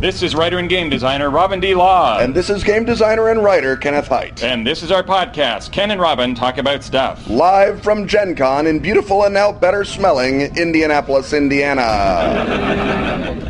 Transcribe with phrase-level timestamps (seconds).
[0.00, 1.74] This is writer and game designer Robin D.
[1.74, 2.22] Laws.
[2.22, 4.42] And this is game designer and writer Kenneth Hite.
[4.42, 7.26] And this is our podcast, Ken and Robin Talk About Stuff.
[7.26, 11.80] Live from Gen Con in beautiful and now better smelling Indianapolis, Indiana.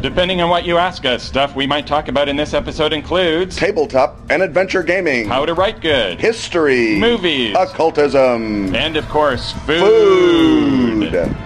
[0.01, 3.57] Depending on what you ask us, stuff we might talk about in this episode includes
[3.57, 11.11] tabletop and adventure gaming, how to write good, history, movies, occultism, and of course, food.
[11.11, 11.37] food.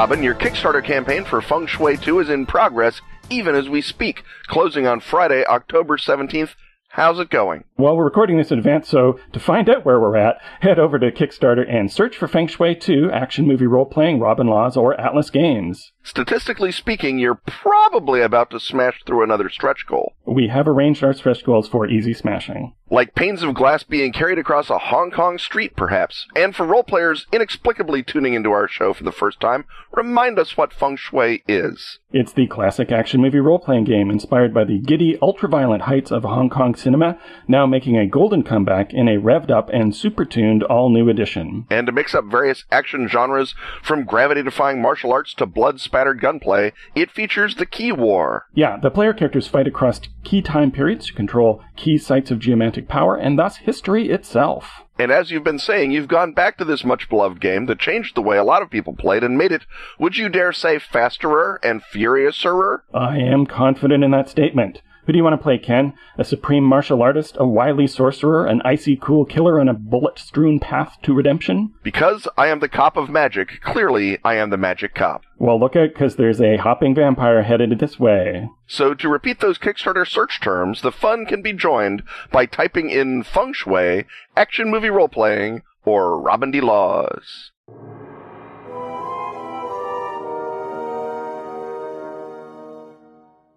[0.00, 4.22] Robin, your Kickstarter campaign for Feng Shui 2 is in progress even as we speak,
[4.46, 6.54] closing on Friday, October 17th.
[6.88, 7.64] How's it going?
[7.76, 10.98] Well, we're recording this in advance, so to find out where we're at, head over
[10.98, 14.98] to Kickstarter and search for Feng Shui 2 action movie role playing Robin Laws or
[14.98, 15.92] Atlas Games.
[16.02, 20.14] Statistically speaking, you're probably about to smash through another stretch goal.
[20.26, 22.72] We have arranged our stretch goals for easy smashing.
[22.92, 26.26] Like panes of glass being carried across a Hong Kong street, perhaps.
[26.34, 30.56] And for role players inexplicably tuning into our show for the first time, remind us
[30.56, 32.00] what Feng Shui is.
[32.12, 36.24] It's the classic action movie role playing game inspired by the giddy, ultra-violent heights of
[36.24, 37.16] Hong Kong cinema,
[37.46, 41.66] now making a golden comeback in a revved up and super tuned all new edition.
[41.70, 43.54] And to mix up various action genres
[43.84, 48.48] from gravity defying martial arts to blood spattered gunplay, it features the Chi War.
[48.52, 52.79] Yeah, the player characters fight across key time periods to control key sites of geomantic
[52.82, 54.84] power and thus history itself.
[54.98, 58.14] And as you've been saying, you've gone back to this much beloved game that changed
[58.14, 59.62] the way a lot of people played and made it,
[59.98, 62.80] would you dare say, fasterer and furiouser?
[62.92, 64.82] I am confident in that statement.
[65.06, 65.94] Who do you want to play, Ken?
[66.18, 70.60] A supreme martial artist, a wily sorcerer, an icy cool killer on a bullet strewn
[70.60, 71.72] path to redemption?
[71.82, 75.22] Because I am the cop of magic, clearly I am the magic cop.
[75.38, 78.48] Well, look out, because there's a hopping vampire headed this way.
[78.66, 83.22] So to repeat those Kickstarter search terms, the fun can be joined by typing in
[83.22, 84.04] feng shui,
[84.36, 86.60] action movie role playing, or Robin D.
[86.60, 87.52] Laws.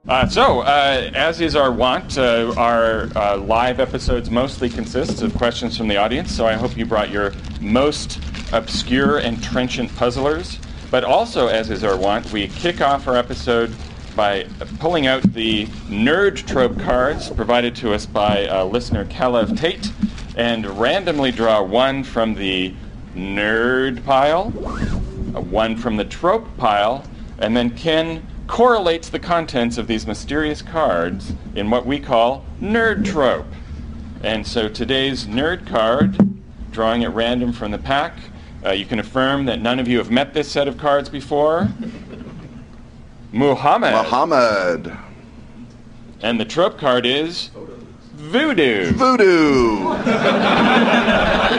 [0.06, 5.34] Uh, so, uh, as is our wont, uh, our uh, live episodes mostly consists of
[5.34, 6.30] questions from the audience.
[6.30, 7.31] So I hope you brought your
[7.62, 8.19] most
[8.52, 10.59] obscure and trenchant puzzlers.
[10.91, 13.74] But also, as is our wont, we kick off our episode
[14.14, 14.46] by
[14.78, 19.90] pulling out the nerd trope cards provided to us by uh, listener Kalev Tate
[20.35, 22.74] and randomly draw one from the
[23.16, 24.47] nerd pile,
[25.34, 27.06] uh, one from the trope pile,
[27.40, 33.06] and then Ken correlates the contents of these mysterious cards in what we call nerd
[33.06, 33.46] trope.
[34.22, 36.18] And so today's nerd card,
[36.72, 38.14] drawing at random from the pack,
[38.66, 41.70] uh, you can affirm that none of you have met this set of cards before.
[43.32, 43.94] Muhammad.
[43.94, 44.98] Muhammad.
[46.22, 47.50] And the trope card is
[48.14, 48.92] voodoo.
[48.92, 49.80] Voodoo.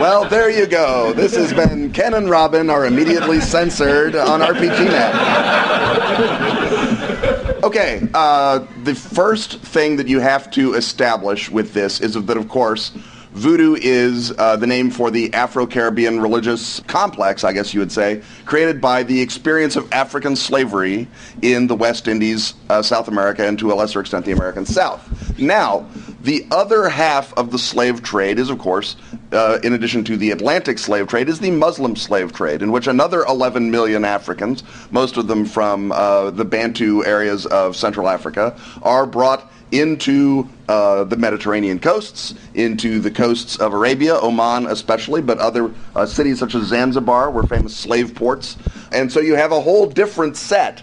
[0.00, 1.12] well, there you go.
[1.12, 5.12] This has been Ken and Robin are immediately censored on RPGNet.
[7.64, 12.48] Okay, uh, the first thing that you have to establish with this is that, of
[12.48, 12.92] course,
[13.34, 18.22] Voodoo is uh, the name for the Afro-Caribbean religious complex, I guess you would say,
[18.44, 21.08] created by the experience of African slavery
[21.42, 25.36] in the West Indies, uh, South America, and to a lesser extent the American South.
[25.36, 25.84] Now,
[26.20, 28.94] the other half of the slave trade is, of course,
[29.32, 32.86] uh, in addition to the Atlantic slave trade, is the Muslim slave trade, in which
[32.86, 34.62] another 11 million Africans,
[34.92, 41.04] most of them from uh, the Bantu areas of Central Africa, are brought into uh,
[41.04, 46.54] the Mediterranean coasts, into the coasts of Arabia, Oman especially, but other uh, cities such
[46.54, 48.56] as Zanzibar were famous slave ports.
[48.92, 50.82] And so you have a whole different set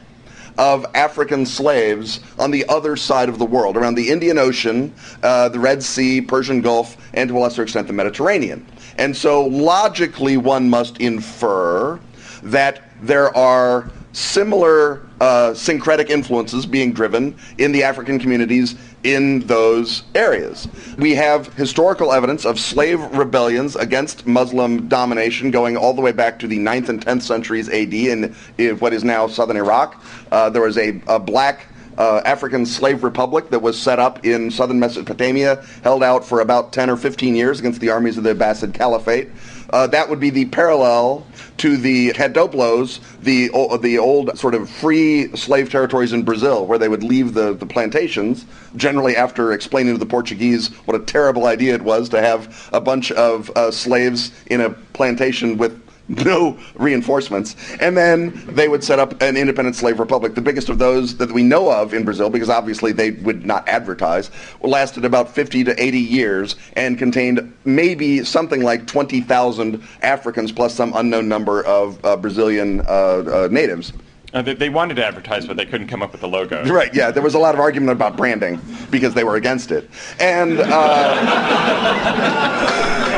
[0.57, 5.47] of African slaves on the other side of the world, around the Indian Ocean, uh,
[5.49, 8.65] the Red Sea, Persian Gulf, and to a lesser extent the Mediterranean.
[8.97, 11.99] And so logically one must infer
[12.43, 18.73] that there are similar uh, syncretic influences being driven in the African communities
[19.03, 20.67] in those areas.
[20.97, 26.39] We have historical evidence of slave rebellions against Muslim domination going all the way back
[26.39, 30.03] to the 9th and 10th centuries AD in, in what is now southern Iraq.
[30.31, 31.67] Uh, there was a, a black
[31.99, 36.73] uh, African slave republic that was set up in southern Mesopotamia, held out for about
[36.73, 39.29] 10 or 15 years against the armies of the Abbasid Caliphate.
[39.69, 41.27] Uh, that would be the parallel
[41.61, 43.51] to the Caboclos, the
[43.83, 47.67] the old sort of free slave territories in Brazil, where they would leave the, the
[47.67, 52.67] plantations, generally after explaining to the Portuguese what a terrible idea it was to have
[52.73, 55.79] a bunch of uh, slaves in a plantation with
[56.25, 57.55] no reinforcements.
[57.79, 60.35] And then they would set up an independent slave republic.
[60.35, 63.67] The biggest of those that we know of in Brazil, because obviously they would not
[63.67, 64.31] advertise,
[64.61, 70.91] lasted about 50 to 80 years and contained maybe something like 20,000 Africans plus some
[70.95, 73.93] unknown number of uh, Brazilian uh, uh, natives.
[74.33, 76.63] Uh, they, they, wanted to advertise, but they couldn't come up with the logo.
[76.71, 76.93] Right.
[76.93, 77.11] Yeah.
[77.11, 80.67] There was a lot of argument about branding because they were against it, and uh,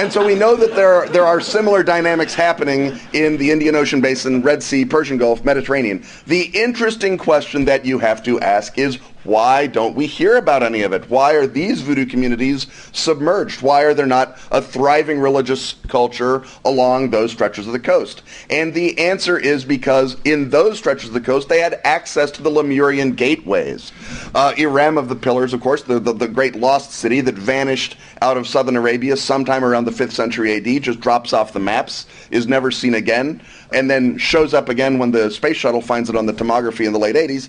[0.00, 4.00] and so we know that there there are similar dynamics happening in the Indian Ocean
[4.00, 6.02] basin, Red Sea, Persian Gulf, Mediterranean.
[6.26, 10.82] The interesting question that you have to ask is why don't we hear about any
[10.82, 11.08] of it?
[11.10, 13.62] Why are these voodoo communities submerged?
[13.62, 18.22] Why are there not a thriving religious culture along those stretches of the coast?
[18.48, 22.42] And the answer is because in those stretches of the coast, they had access to
[22.42, 23.92] the Lemurian gateways.
[24.34, 27.96] Uh, Irem of the Pillars, of course, the, the, the great lost city that vanished
[28.22, 32.06] out of southern Arabia sometime around the 5th century AD, just drops off the maps,
[32.30, 36.16] is never seen again, and then shows up again when the space shuttle finds it
[36.16, 37.48] on the tomography in the late 80s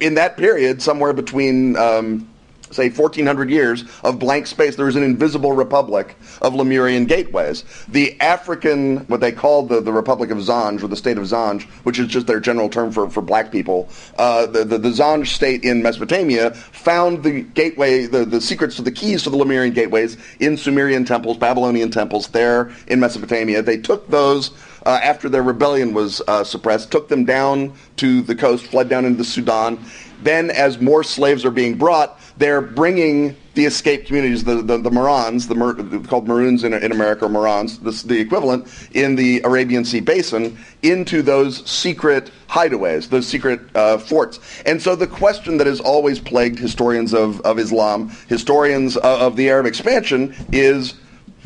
[0.00, 2.28] in that period, somewhere between um,
[2.74, 7.64] say 1400 years of blank space, there was an invisible republic of Lemurian gateways.
[7.88, 11.62] The African, what they called the, the Republic of Zanj, or the state of Zanj,
[11.84, 13.88] which is just their general term for, for black people,
[14.18, 18.82] uh, the, the, the Zanj state in Mesopotamia found the gateway, the, the secrets to
[18.82, 23.62] the keys to the Lemurian gateways in Sumerian temples, Babylonian temples there in Mesopotamia.
[23.62, 24.50] They took those
[24.86, 29.04] uh, after their rebellion was uh, suppressed, took them down to the coast, fled down
[29.04, 29.78] into the Sudan.
[30.22, 34.90] Then, as more slaves are being brought, they're bringing the escaped communities, the, the, the
[34.90, 35.74] Marans, the Mar-
[36.08, 41.22] called Maroons in, in America, or Marans, the, equivalent in the Arabian Sea basin, into
[41.22, 44.40] those secret hideaways, those secret uh, forts.
[44.66, 49.36] And so the question that has always plagued historians of, of Islam, historians of, of
[49.36, 50.94] the Arab expansion, is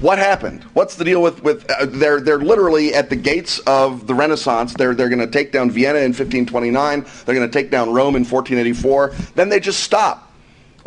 [0.01, 0.63] what happened?
[0.75, 4.73] What's the deal with with uh, they're they're literally at the gates of the Renaissance.
[4.75, 7.05] They're they're going to take down Vienna in 1529.
[7.27, 9.09] They're going to take down Rome in 1484.
[9.35, 10.28] Then they just stop.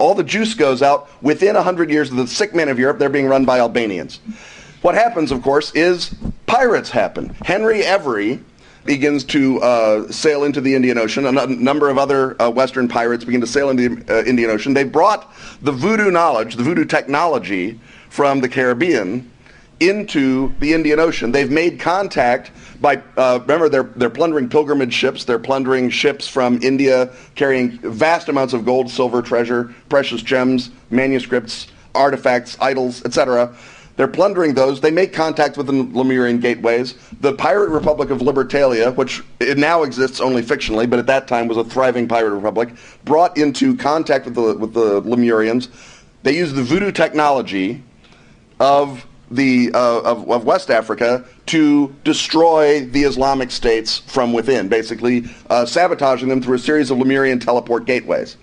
[0.02, 2.98] All the juice goes out within 100 years of the sick men of Europe.
[2.98, 4.20] They're being run by Albanians.
[4.82, 6.16] What happens, of course, is
[6.48, 7.36] pirates happen.
[7.44, 8.40] Henry Every
[8.84, 11.28] begins to uh, sail into the Indian Ocean.
[11.28, 14.74] A number of other uh, Western pirates begin to sail into the uh, Indian Ocean.
[14.74, 15.32] They brought
[15.62, 19.30] the voodoo knowledge, the voodoo technology from the Caribbean
[19.80, 21.32] into the Indian Ocean.
[21.32, 22.50] They've made contact
[22.82, 25.24] by, uh, remember, they're, they're plundering pilgrimage ships.
[25.24, 31.68] They're plundering ships from India carrying vast amounts of gold, silver, treasure, precious gems, manuscripts,
[31.94, 33.56] artifacts, idols, etc.
[33.98, 34.82] They're plundering those.
[34.82, 36.96] They make contact with the Lemurian gateways.
[37.20, 41.48] The pirate republic of Libertalia, which it now exists only fictionally, but at that time
[41.48, 42.70] was a thriving pirate republic,
[43.06, 45.68] brought into contact with the, with the Lemurians.
[46.24, 47.84] They used the voodoo technology
[48.60, 55.26] of the uh, of, of, West Africa to destroy the Islamic states from within, basically
[55.50, 58.36] uh, sabotaging them through a series of Lemurian teleport gateways.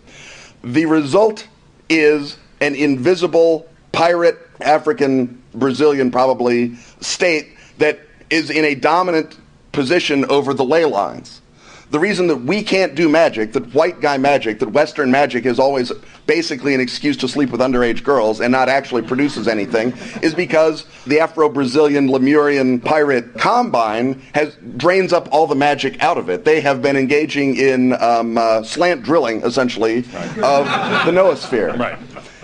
[0.65, 1.47] The result
[1.89, 7.49] is an invisible pirate African Brazilian probably state
[7.79, 8.01] that
[8.31, 9.39] is in a dominant
[9.73, 11.41] position over the ley lines
[11.91, 15.59] the reason that we can't do magic, that white guy magic, that Western magic is
[15.59, 15.91] always
[16.27, 20.85] basically an excuse to sleep with underage girls and not actually produces anything, is because
[21.07, 26.45] the Afro-Brazilian Lemurian pirate combine has drains up all the magic out of it.
[26.45, 30.39] They have been engaging in um, uh, slant drilling, essentially, right.
[30.41, 30.67] of
[31.07, 31.79] the noosphere.
[31.79, 31.99] Right.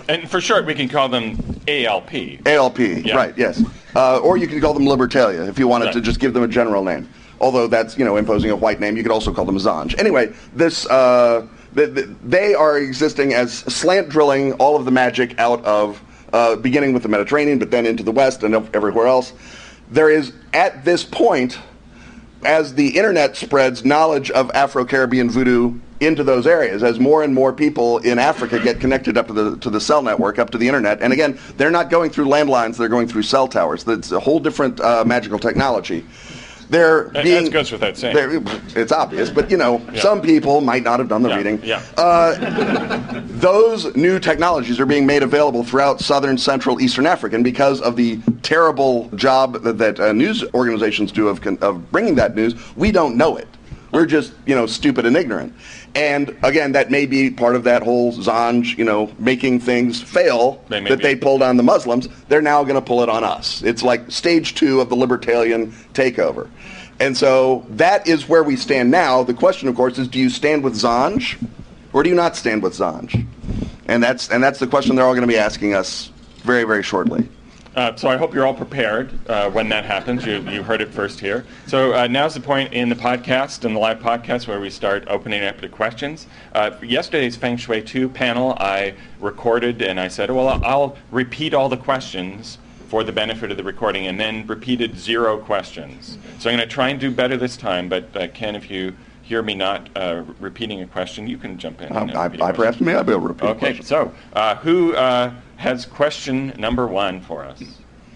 [0.07, 2.47] And for short, we can call them ALP.
[2.47, 3.15] ALP, yeah.
[3.15, 3.63] right, yes.
[3.95, 5.93] Uh, or you can call them Libertalia if you wanted right.
[5.93, 7.07] to just give them a general name
[7.45, 8.97] although that's you know imposing a white name.
[8.97, 9.97] You could also call them Zanj.
[9.99, 15.37] Anyway, this uh, the, the, they are existing as slant drilling all of the magic
[15.39, 16.01] out of
[16.33, 19.33] uh, beginning with the Mediterranean, but then into the West and everywhere else.
[19.91, 21.59] There is at this point,
[22.43, 27.53] as the internet spreads knowledge of Afro-Caribbean voodoo into those areas as more and more
[27.53, 30.67] people in Africa get connected up to the to the cell network, up to the
[30.67, 30.99] internet.
[31.01, 33.83] And again, they're not going through landlines; they're going through cell towers.
[33.83, 36.03] That's a whole different uh, magical technology
[36.69, 37.45] they're that, being.
[37.45, 38.45] That goes without saying.
[38.75, 40.01] It's obvious, but you know, yeah.
[40.01, 41.35] some people might not have done the yeah.
[41.35, 41.63] reading.
[41.63, 41.83] Yeah.
[41.97, 47.81] Uh, those new technologies are being made available throughout southern, central, eastern Africa, and because
[47.81, 52.55] of the terrible job that, that uh, news organizations do of, of bringing that news,
[52.75, 53.47] we don't know it.
[53.91, 55.53] We're just, you know, stupid and ignorant.
[55.95, 60.61] And again, that may be part of that whole Zanj, you know, making things fail
[60.67, 61.03] they that be.
[61.03, 62.09] they pulled on the Muslims.
[62.27, 63.63] They're now going to pull it on us.
[63.63, 66.49] It's like stage two of the libertarian takeover.
[66.99, 69.23] And so that is where we stand now.
[69.23, 71.41] The question, of course, is do you stand with Zanj
[71.93, 73.25] or do you not stand with Zanj?
[73.87, 76.11] And that's, and that's the question they're all going to be asking us
[76.43, 77.29] very, very shortly.
[77.75, 80.25] Uh, so I hope you're all prepared uh, when that happens.
[80.25, 81.45] You, you heard it first here.
[81.67, 85.03] So uh, now's the point in the podcast, in the live podcast, where we start
[85.07, 86.27] opening up to questions.
[86.53, 91.67] Uh, yesterday's Feng Shui 2 panel, I recorded and I said, well, I'll repeat all
[91.67, 96.17] the questions for the benefit of the recording and then repeated zero questions.
[96.39, 98.95] So I'm going to try and do better this time, but uh, Ken, if you
[99.21, 101.93] hear me not uh, repeating a question, you can jump in.
[101.95, 105.33] Um, I, I perhaps may I be able to repeat Okay, so uh, who uh,
[105.57, 107.61] has question number one for us?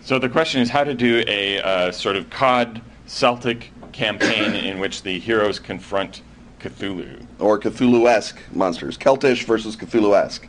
[0.02, 4.80] So the question is how to do a uh, sort of COD Celtic campaign in
[4.80, 6.22] which the heroes confront
[6.60, 7.26] Cthulhu.
[7.40, 8.98] Or Cthulhu-esque monsters.
[8.98, 10.48] Celtish versus Cthulhu-esque.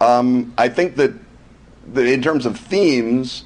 [0.00, 1.14] Um, I think that
[1.96, 3.44] in terms of themes,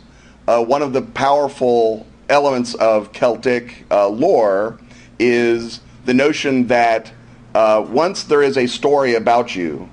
[0.49, 4.79] uh, one of the powerful elements of Celtic uh, lore
[5.19, 7.13] is the notion that
[7.55, 9.89] uh, once there is a story about you,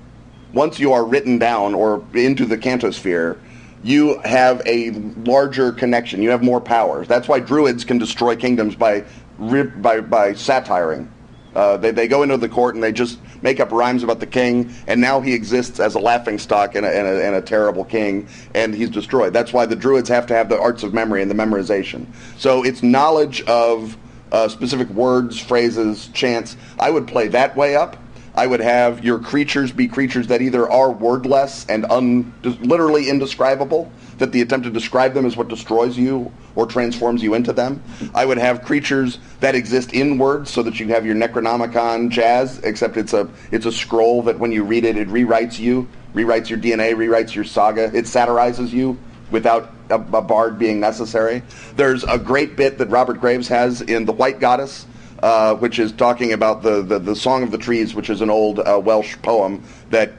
[0.52, 3.38] once you are written down or into the cantosphere,
[3.82, 4.90] you have a
[5.24, 6.22] larger connection.
[6.22, 7.08] You have more powers.
[7.08, 9.04] That's why druids can destroy kingdoms by
[9.38, 11.10] by, by satiring.
[11.54, 14.26] Uh, they, they go into the court and they just make up rhymes about the
[14.26, 17.40] king, and now he exists as a laughing stock and a, and a, and a
[17.40, 19.32] terrible king, and he's destroyed.
[19.32, 22.06] That's why the druids have to have the arts of memory and the memorization.
[22.36, 23.96] So it's knowledge of
[24.30, 26.56] uh, specific words, phrases, chants.
[26.78, 27.96] I would play that way up.
[28.40, 33.92] I would have your creatures be creatures that either are wordless and un- literally indescribable,
[34.16, 37.82] that the attempt to describe them is what destroys you or transforms you into them.
[38.14, 42.60] I would have creatures that exist in words so that you have your Necronomicon jazz,
[42.60, 46.48] except it's a it's a scroll that when you read it, it rewrites you, rewrites
[46.48, 47.94] your DNA, rewrites your saga.
[47.94, 48.98] It satirizes you
[49.30, 51.42] without a, a bard being necessary.
[51.76, 54.86] There's a great bit that Robert Graves has in The White Goddess,
[55.22, 58.30] uh, which is talking about the, the, the, Song of the Trees, which is an
[58.30, 60.12] old uh, Welsh poem that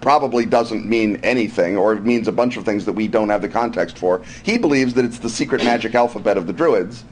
[0.00, 3.42] probably doesn't mean anything, or it means a bunch of things that we don't have
[3.42, 4.22] the context for.
[4.42, 7.04] He believes that it's the secret magic alphabet of the Druids.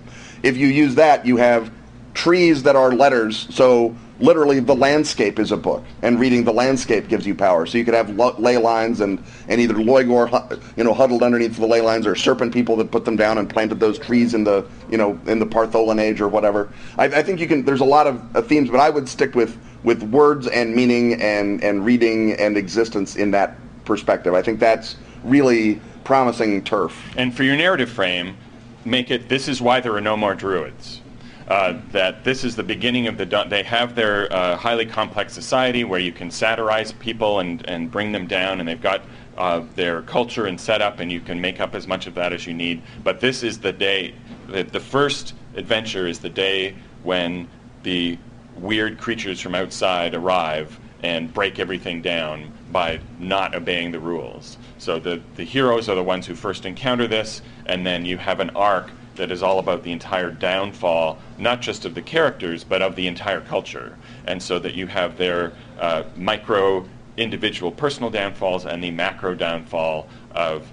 [0.43, 1.71] If you use that, you have
[2.15, 3.47] trees that are letters.
[3.55, 7.67] So literally the landscape is a book, and reading the landscape gives you power.
[7.67, 11.67] So you could have ley lines and, and either Lloigor, you know, huddled underneath the
[11.67, 14.67] ley lines, or serpent people that put them down and planted those trees in the,
[14.91, 16.73] you know, in the Partholan age or whatever.
[16.99, 17.65] I, I think you can.
[17.65, 21.21] There's a lot of uh, themes, but I would stick with with words and meaning
[21.21, 24.35] and and reading and existence in that perspective.
[24.35, 27.13] I think that's really promising turf.
[27.17, 28.37] And for your narrative frame,
[28.85, 31.01] make it this is why there are no more druids
[31.49, 33.47] uh, that this is the beginning of the.
[33.49, 38.13] They have their uh, highly complex society where you can satirize people and, and bring
[38.13, 39.03] them down, and they've got
[39.39, 42.47] uh, their culture and setup, and you can make up as much of that as
[42.47, 42.83] you need.
[43.05, 44.15] But this is the day.
[44.49, 47.49] The, the first adventure is the day when
[47.83, 48.19] the
[48.57, 54.59] weird creatures from outside arrive and break everything down by not obeying the rules.
[54.79, 58.41] So the, the heroes are the ones who first encounter this, and then you have
[58.41, 62.83] an arc that is all about the entire downfall, not just of the characters, but
[62.83, 63.97] of the entire culture.
[64.27, 70.09] And so that you have their uh, micro individual personal downfalls and the macro downfall
[70.33, 70.71] of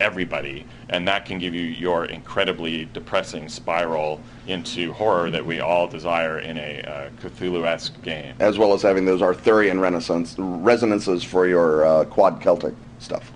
[0.00, 0.64] everybody.
[0.88, 6.38] And that can give you your incredibly depressing spiral into horror that we all desire
[6.38, 8.34] in a uh, Cthulhu-esque game.
[8.40, 13.30] As well as having those Arthurian renaissance resonances for your uh, quad Celtic stuff.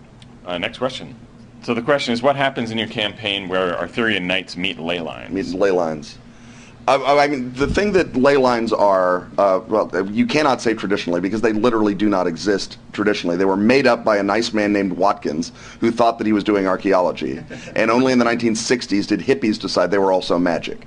[0.47, 1.15] Uh, next question.
[1.65, 5.33] So the question is, what happens in your campaign where Arthurian knights meet ley lines?
[5.33, 6.19] Meet ley lines.
[6.87, 11.23] I, I mean, the thing that ley lines are, uh, well, you cannot say traditionally
[11.23, 13.39] because they literally do not exist traditionally.
[13.39, 16.45] They were made up by a nice man named Watkins who thought that he was
[16.45, 17.43] doing archaeology.
[17.75, 20.87] and only in the 1960s did hippies decide they were also magic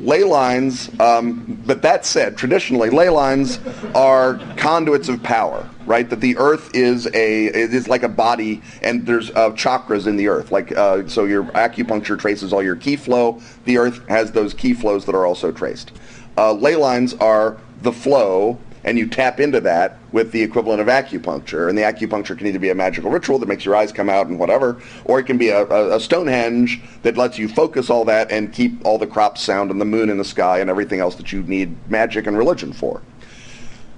[0.00, 3.58] ley lines, um, but that said, traditionally ley lines
[3.94, 6.08] are conduits of power, right?
[6.08, 10.16] That the earth is a it is like a body, and there's uh, chakras in
[10.16, 10.52] the earth.
[10.52, 13.40] Like uh, so, your acupuncture traces all your chi flow.
[13.64, 15.92] The earth has those chi flows that are also traced.
[16.36, 20.86] Uh, ley lines are the flow and you tap into that with the equivalent of
[20.86, 21.68] acupuncture.
[21.68, 24.26] And the acupuncture can either be a magical ritual that makes your eyes come out
[24.26, 28.04] and whatever, or it can be a, a, a Stonehenge that lets you focus all
[28.04, 31.00] that and keep all the crops sound and the moon in the sky and everything
[31.00, 33.00] else that you need magic and religion for.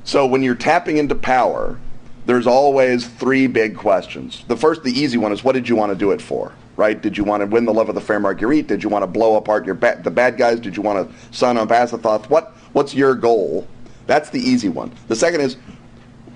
[0.06, 1.78] So when you're tapping into power,
[2.26, 4.44] there's always three big questions.
[4.46, 6.52] The first, the easy one, is what did you want to do it for?
[6.76, 7.00] Right?
[7.00, 8.68] Did you want to win the love of the fair Marguerite?
[8.68, 10.60] Did you want to blow apart your ba- the bad guys?
[10.60, 12.30] Did you want to son of Azathoth?
[12.30, 13.66] What What's your goal?
[14.06, 14.92] That's the easy one.
[15.08, 15.56] The second is,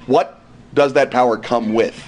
[0.07, 0.41] what
[0.75, 2.03] does that power come with?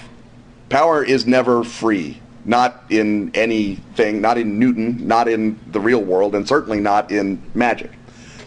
[0.67, 2.19] Power is never free.
[2.43, 7.41] Not in anything, not in Newton, not in the real world, and certainly not in
[7.53, 7.91] magic.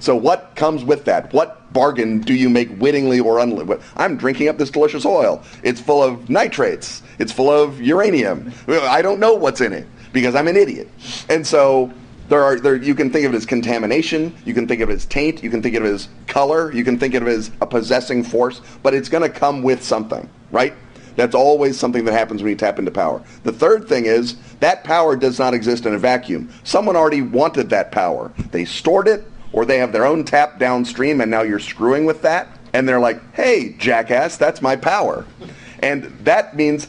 [0.00, 1.32] So what comes with that?
[1.32, 3.78] What bargain do you make wittingly or unwittingly?
[3.96, 5.42] I'm drinking up this delicious oil.
[5.62, 7.02] It's full of nitrates.
[7.18, 8.52] It's full of uranium.
[8.68, 10.88] I don't know what's in it because I'm an idiot.
[11.28, 11.92] And so
[12.28, 14.94] there are there you can think of it as contamination, you can think of it
[14.94, 17.50] as taint, you can think of it as color, you can think of it as
[17.60, 20.74] a possessing force, but it's going to come with something, right?
[21.14, 23.22] That's always something that happens when you tap into power.
[23.44, 26.52] The third thing is that power does not exist in a vacuum.
[26.62, 28.32] Someone already wanted that power.
[28.50, 29.24] They stored it,
[29.56, 32.46] or they have their own tap downstream, and now you're screwing with that.
[32.74, 35.24] And they're like, hey, jackass, that's my power.
[35.80, 36.88] And that means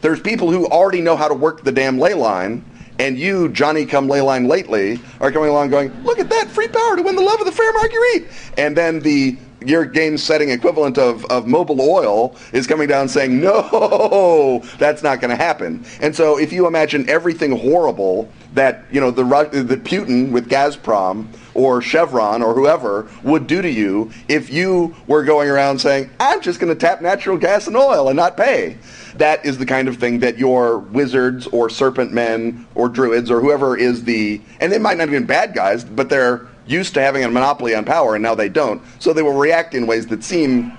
[0.00, 2.64] there's people who already know how to work the damn ley line,
[2.98, 6.68] and you, Johnny come ley line lately, are coming along going, look at that, free
[6.68, 8.28] power to win the love of the fair Marguerite.
[8.56, 13.40] And then the your game setting equivalent of, of Mobil oil is coming down saying,
[13.40, 15.84] no, that's not going to happen.
[16.00, 21.26] And so if you imagine everything horrible that, you know, the, the Putin with Gazprom
[21.56, 26.42] or Chevron or whoever would do to you if you were going around saying, I'm
[26.42, 28.76] just going to tap natural gas and oil and not pay.
[29.16, 33.40] That is the kind of thing that your wizards or serpent men or druids or
[33.40, 37.24] whoever is the, and they might not even bad guys, but they're used to having
[37.24, 38.82] a monopoly on power and now they don't.
[38.98, 40.76] So they will react in ways that seem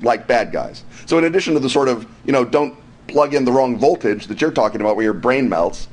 [0.00, 0.84] like bad guys.
[1.04, 4.28] So in addition to the sort of, you know, don't plug in the wrong voltage
[4.28, 5.88] that you're talking about where your brain melts,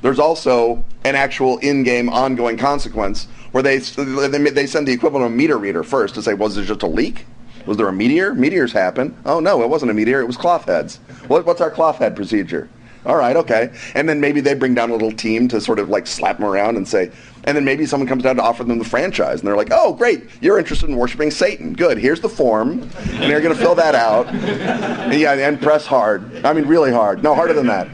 [0.00, 5.34] there's also an actual in-game ongoing consequence where they they send the equivalent of a
[5.34, 7.26] meter reader first to say, was it just a leak?
[7.66, 8.34] Was there a meteor?
[8.34, 9.16] Meteors happen.
[9.24, 10.20] Oh no, it wasn't a meteor.
[10.20, 10.96] It was cloth heads.
[11.28, 12.68] What, what's our cloth head procedure?
[13.04, 13.72] All right, okay.
[13.94, 16.46] And then maybe they bring down a little team to sort of like slap them
[16.46, 17.10] around and say,
[17.44, 19.92] and then maybe someone comes down to offer them the franchise, and they're like, "Oh,
[19.92, 20.22] great!
[20.40, 21.72] You're interested in worshiping Satan.
[21.72, 21.98] Good.
[21.98, 24.28] Here's the form, and they're going to fill that out.
[24.28, 26.46] And yeah, and press hard.
[26.46, 27.24] I mean, really hard.
[27.24, 27.88] No, harder than that.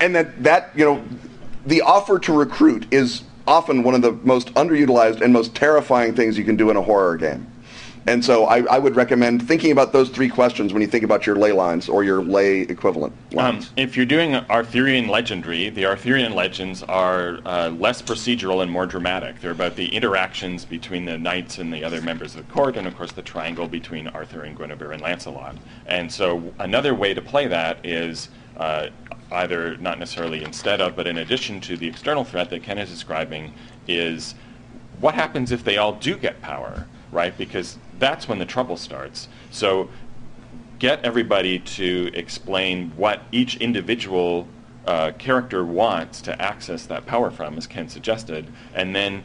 [0.00, 1.04] And that that you know,
[1.66, 6.36] the offer to recruit is often one of the most underutilized and most terrifying things
[6.36, 7.46] you can do in a horror game.
[8.08, 11.26] And so I, I, would recommend thinking about those three questions when you think about
[11.26, 13.66] your ley lines or your ley equivalent lines.
[13.66, 18.86] Um, if you're doing Arthurian legendry, the Arthurian legends are uh, less procedural and more
[18.86, 19.40] dramatic.
[19.40, 22.86] They're about the interactions between the knights and the other members of the court, and
[22.86, 25.56] of course the triangle between Arthur and Guinevere and Lancelot.
[25.86, 28.86] And so another way to play that is uh,
[29.32, 32.88] either not necessarily instead of, but in addition to the external threat that Ken is
[32.88, 33.52] describing,
[33.88, 34.36] is
[35.00, 36.86] what happens if they all do get power?
[37.12, 37.36] right?
[37.36, 39.28] Because that's when the trouble starts.
[39.50, 39.88] So
[40.78, 44.48] get everybody to explain what each individual
[44.86, 49.24] uh, character wants to access that power from, as Ken suggested, and then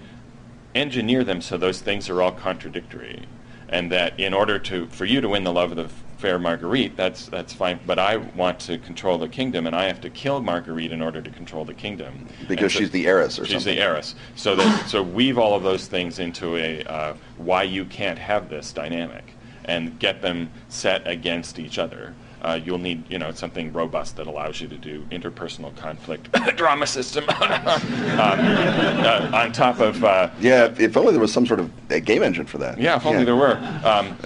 [0.74, 3.26] engineer them so those things are all contradictory.
[3.70, 5.90] And that in order to, for you to win the love of the
[6.22, 7.80] fair Marguerite, that's that's fine.
[7.86, 11.22] But I want to control the kingdom, and I have to kill Marguerite in order
[11.22, 12.28] to control the kingdom.
[12.48, 13.76] Because so she's the heiress, or she's something.
[13.76, 14.16] the heiress.
[14.36, 18.50] So that so weave all of those things into a uh, why you can't have
[18.50, 19.34] this dynamic,
[19.66, 22.14] and get them set against each other.
[22.44, 26.88] Uh, you'll need you know something robust that allows you to do interpersonal conflict drama
[26.88, 31.72] system um, uh, on top of uh, yeah if only there was some sort of
[32.04, 33.26] game engine for that yeah if only yeah.
[33.26, 34.18] there were um,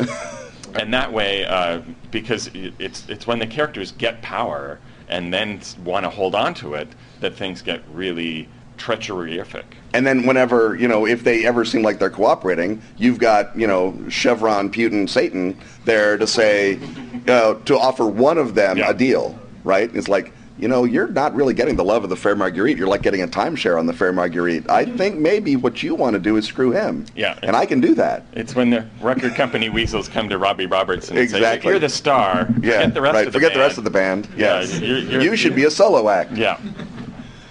[0.75, 6.03] and that way, uh, because it's it's when the characters get power and then want
[6.03, 6.87] to hold on to it
[7.19, 9.63] that things get really treacheryific.
[9.93, 13.67] And then whenever, you know, if they ever seem like they're cooperating, you've got, you
[13.67, 16.79] know, Chevron, Putin, Satan there to say,
[17.27, 18.89] uh, to offer one of them yeah.
[18.89, 19.89] a deal, right?
[19.95, 22.77] It's like, you know, you're not really getting the love of the Fair Marguerite.
[22.77, 24.69] You're like getting a timeshare on the Fair Marguerite.
[24.69, 27.05] I think maybe what you want to do is screw him.
[27.15, 27.37] Yeah.
[27.43, 28.25] And I can do that.
[28.33, 31.67] It's when the record company weasels come to Robbie Robertson and exactly.
[31.67, 32.47] say, you're the star.
[32.61, 33.27] Yeah, Forget the rest right.
[33.27, 33.59] of the Forget band.
[33.59, 34.29] the rest of the band.
[34.37, 34.79] Yes.
[34.79, 36.31] Yeah, you're, you're, you should be a solo act.
[36.31, 36.59] Yeah.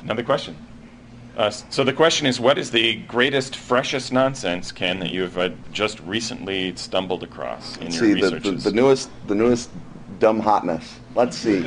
[0.03, 0.57] Another question.
[1.37, 5.37] Uh, so the question is, what is the greatest, freshest nonsense, Ken, that you have
[5.37, 8.43] uh, just recently stumbled across in Let's your see, researches?
[8.43, 9.71] The, the, the newest, the newest
[10.19, 10.99] dumb hotness.
[11.15, 11.63] Let's see.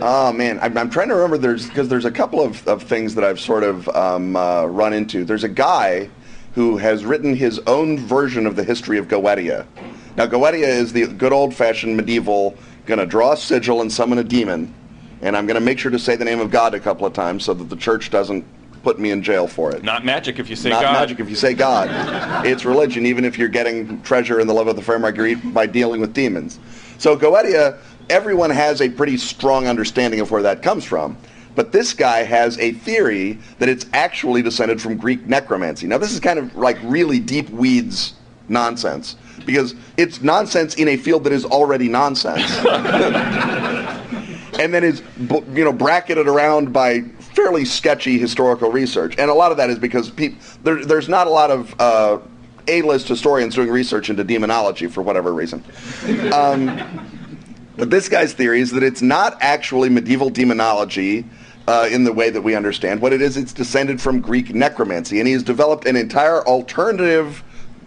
[0.00, 1.38] oh man, I'm, I'm, trying to remember.
[1.38, 4.92] There's because there's a couple of, of things that I've sort of um, uh, run
[4.92, 5.24] into.
[5.24, 6.10] There's a guy
[6.54, 9.66] who has written his own version of the history of Goetia.
[10.16, 12.56] Now Goetia is the good old-fashioned medieval.
[12.86, 14.72] Going to draw a sigil and summon a demon,
[15.20, 17.12] and I'm going to make sure to say the name of God a couple of
[17.12, 18.44] times so that the church doesn't
[18.86, 19.82] put me in jail for it.
[19.82, 20.92] Not magic if you say Not God.
[20.92, 22.46] Not magic if you say God.
[22.46, 25.66] it's religion, even if you're getting treasure in the love of the fair Marguerite by
[25.66, 26.60] dealing with demons.
[26.98, 27.78] So Goetia,
[28.08, 31.16] everyone has a pretty strong understanding of where that comes from.
[31.54, 35.86] But this guy has a theory that it's actually descended from Greek necromancy.
[35.86, 38.12] Now, this is kind of like really deep weeds
[38.48, 42.44] nonsense because it's nonsense in a field that is already nonsense.
[44.58, 47.00] and then is you know bracketed around by
[47.34, 49.14] fairly sketchy historical research.
[49.18, 50.12] And a lot of that is because
[50.62, 52.18] there, there's not a lot of uh,
[52.68, 55.62] a-list historians doing research into demonology for whatever reason.
[56.32, 57.26] Um,
[57.76, 61.24] but this guy's theory is that it's not actually medieval demonology
[61.68, 63.00] uh, in the way that we understand.
[63.00, 67.42] What it is, it's descended from Greek necromancy, and he has developed an entire alternative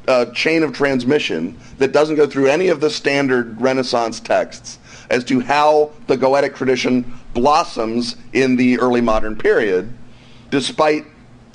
[0.07, 5.23] uh, chain of transmission that doesn't go through any of the standard Renaissance texts as
[5.23, 9.91] to how the Goetic tradition blossoms in the early modern period,
[10.49, 11.05] despite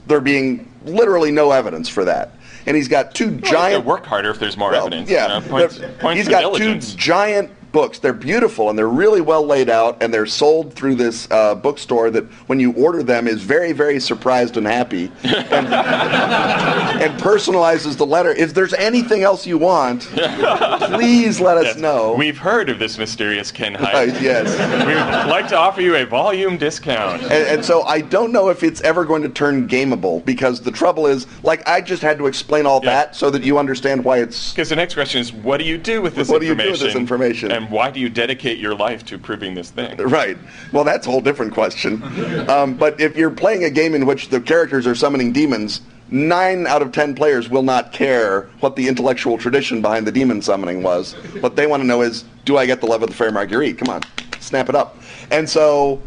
[0.07, 2.33] there being literally no evidence for that.
[2.67, 5.11] And he's got two Well, giant work harder if there's more well, evidence.
[5.11, 6.93] Yeah, you know, points, points he's got diligence.
[6.93, 7.99] two giant books.
[7.99, 12.09] They're beautiful and they're really well laid out, and they're sold through this uh, bookstore
[12.13, 15.35] that, when you order them, is very, very surprised and happy, and,
[15.69, 18.31] and personalizes the letter.
[18.31, 21.77] If there's anything else you want, please let us Yes.
[21.79, 22.15] know.
[22.15, 24.21] We've heard of this mysterious Ken Uh, Hite.
[24.23, 24.47] yes.
[24.87, 27.23] we would like to offer you a volume discount.
[27.23, 30.71] And, and so I don't know if it's ever going to turn gameable because the
[30.71, 32.91] trouble is, like, I just had to explain all Yeah.
[32.91, 35.77] that so that you understand why it's Because the next question is, what do you
[35.77, 37.51] do with this What do you do with this information?
[37.65, 39.97] And why do you dedicate your life to proving this thing?
[40.15, 40.37] Right.
[40.73, 42.03] Well, that's a whole different question.
[42.49, 46.67] Um, but if you're playing a game in which the characters are summoning demons, nine
[46.67, 50.83] out of ten players will not care what the intellectual tradition behind the demon summoning
[50.83, 51.15] was.
[51.41, 53.79] What they want to know is, do I get the love of the fair Marguerite?
[53.79, 54.03] Come on,
[54.41, 54.99] snap it up.
[55.31, 56.03] And so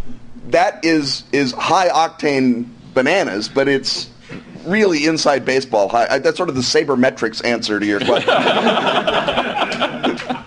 [0.49, 4.09] that is is high octane bananas, but it's
[4.65, 5.89] really inside baseball.
[5.89, 8.33] High, I- that's sort of the sabermetrics answer to your question.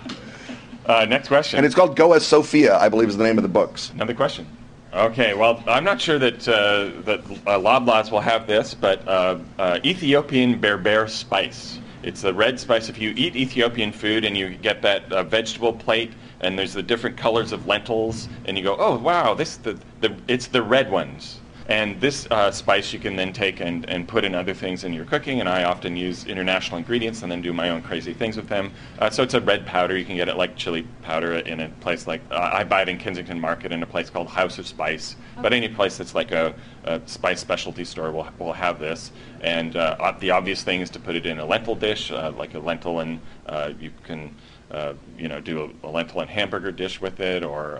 [0.91, 1.55] Uh, next question.
[1.55, 3.91] and it's called Geosophia, I believe is the name of the books.
[3.91, 4.45] Another question.
[4.93, 9.37] Okay, well, I'm not sure that uh, that uh, Loblaws will have this, but uh,
[9.57, 11.79] uh, Ethiopian berber spice.
[12.03, 12.89] It's the red spice.
[12.89, 16.83] If you eat Ethiopian food and you get that uh, vegetable plate, and there's the
[16.83, 20.91] different colors of lentils, and you go, oh wow, this the, the it's the red
[20.91, 21.39] ones.
[21.71, 24.91] And this uh, spice you can then take and, and put in other things in
[24.91, 28.35] your cooking, and I often use international ingredients and then do my own crazy things
[28.35, 28.73] with them.
[28.99, 29.97] Uh, so it's a red powder.
[29.97, 32.89] You can get it like chili powder in a place like, uh, I buy it
[32.89, 35.15] in Kensington Market in a place called House of Spice.
[35.41, 36.53] But any place that's like a,
[36.83, 39.13] a spice specialty store will, will have this.
[39.39, 42.53] And uh, the obvious thing is to put it in a lentil dish, uh, like
[42.53, 44.35] a lentil and uh, you can,
[44.71, 47.79] uh, you know, do a, a lentil and hamburger dish with it or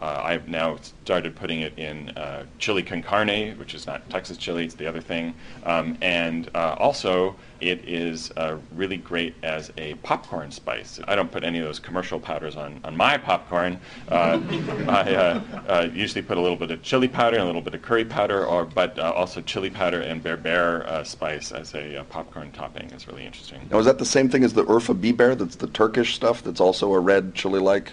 [0.00, 4.36] uh, I've now started putting it in uh, chili con carne, which is not Texas
[4.36, 5.34] chili, it's the other thing.
[5.64, 11.00] Um, and uh, also, it is uh, really great as a popcorn spice.
[11.08, 13.80] I don't put any of those commercial powders on, on my popcorn.
[14.08, 14.40] Uh,
[14.88, 15.14] I
[15.68, 18.04] uh, usually put a little bit of chili powder and a little bit of curry
[18.04, 23.26] powder, or but also chili powder and berber spice as a popcorn topping is really
[23.26, 23.60] interesting.
[23.70, 25.36] Now, is that the same thing as the Urfa biber?
[25.36, 26.42] That's the Turkish stuff.
[26.42, 27.90] That's also a red chili-like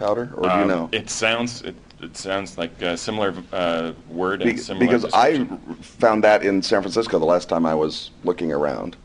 [0.00, 0.88] powder, or do you Um, know?
[0.92, 5.30] It sounds it, it sounds like a similar uh, word Be- and similar because I
[5.32, 5.76] description.
[5.82, 8.96] found that in San Francisco the last time I was looking around,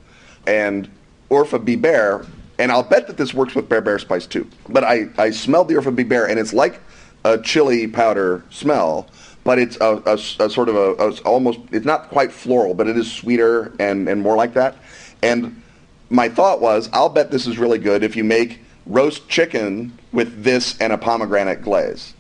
[0.47, 0.89] and
[1.29, 2.25] Urfa biber,
[2.57, 4.47] and I'll bet that this works with berbere spice too.
[4.69, 6.79] But I, I smelled the Urfa biber, and it's like
[7.25, 9.07] a chili powder smell,
[9.43, 12.31] but it's a, a s- a sort of a, a s- almost it's not quite
[12.31, 14.75] floral, but it is sweeter and and more like that.
[15.21, 15.61] And
[16.09, 20.43] my thought was, I'll bet this is really good if you make roast chicken with
[20.43, 22.15] this and a pomegranate glaze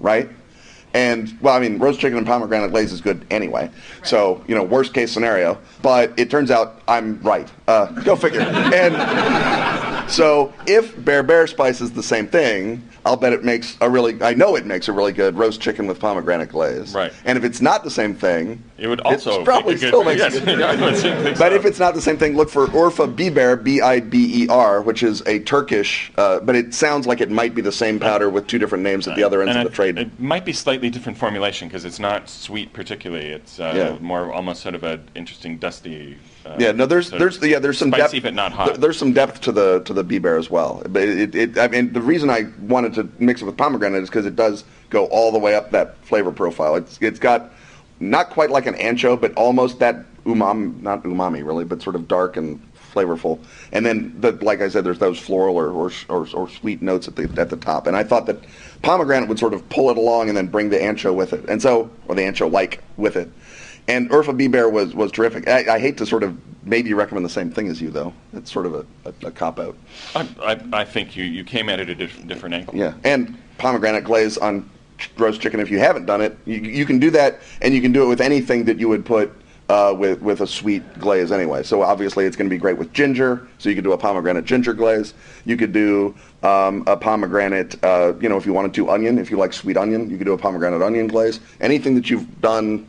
[0.00, 0.28] right?
[0.92, 3.70] And well, I mean, roast chicken and pomegranate glaze is good anyway.
[4.02, 5.56] So you know, worst case scenario.
[5.82, 7.48] But it turns out I'm right.
[7.68, 8.40] Uh, go figure.
[8.40, 8.96] and
[10.10, 14.22] so if berbere spice is the same thing, I'll bet it makes a really.
[14.22, 16.94] I know it makes a really good roast chicken with pomegranate glaze.
[16.94, 17.12] Right.
[17.24, 20.18] And if it's not the same thing, It would also probably make good, still makes
[20.18, 20.60] yes, a good.
[20.60, 24.82] I would think But if it's not the same thing, look for Urfa biber, B-I-B-E-R,
[24.82, 28.28] which is a Turkish, uh, but it sounds like it might be the same powder
[28.28, 29.98] with two different names at the other ends and of it, the trade.
[29.98, 33.28] It might be slightly different formulation because it's not sweet particularly.
[33.28, 33.98] It's uh, Yeah.
[34.00, 36.18] more almost sort of an interesting dusty.
[36.44, 38.80] Uh, Yeah, no, there's there's yeah, there's some spicy depth, but not hot.
[38.80, 40.82] There's some depth to the to the biber as well.
[40.88, 44.08] But it, it I mean the reason I wanted to mix it with pomegranate is
[44.08, 46.76] because it does go all the way up that flavor profile.
[46.76, 47.52] It's it's got
[48.00, 52.08] not quite like an ancho, but almost that umami, not umami really, but sort of
[52.08, 52.60] dark and
[52.92, 53.38] flavorful.
[53.72, 57.08] And then the, like I said, there's those floral or, or or or sweet notes
[57.08, 57.86] at the at the top.
[57.86, 58.38] And I thought that
[58.82, 61.44] pomegranate would sort of pull it along and then bring the ancho with it.
[61.48, 63.30] And so or the ancho like with it.
[63.90, 65.48] And Urfa biber was, was terrific.
[65.48, 68.12] I, I hate to sort of maybe recommend the same thing as you, though.
[68.32, 69.76] It's sort of a, a, a cop out.
[70.14, 72.76] I, I, I think you, you came at it a diff- different angle.
[72.76, 72.94] Yeah.
[73.02, 74.70] And pomegranate glaze on
[75.16, 77.90] roast chicken, if you haven't done it, you, you can do that, and you can
[77.90, 79.32] do it with anything that you would put
[79.70, 81.62] uh, with, with a sweet glaze anyway.
[81.62, 84.44] So obviously it's going to be great with ginger, so you could do a pomegranate
[84.44, 85.14] ginger glaze.
[85.44, 89.18] You could do um, a pomegranate, uh, you know, if you wanted to, onion.
[89.18, 91.40] If you like sweet onion, you could do a pomegranate onion glaze.
[91.60, 92.88] Anything that you've done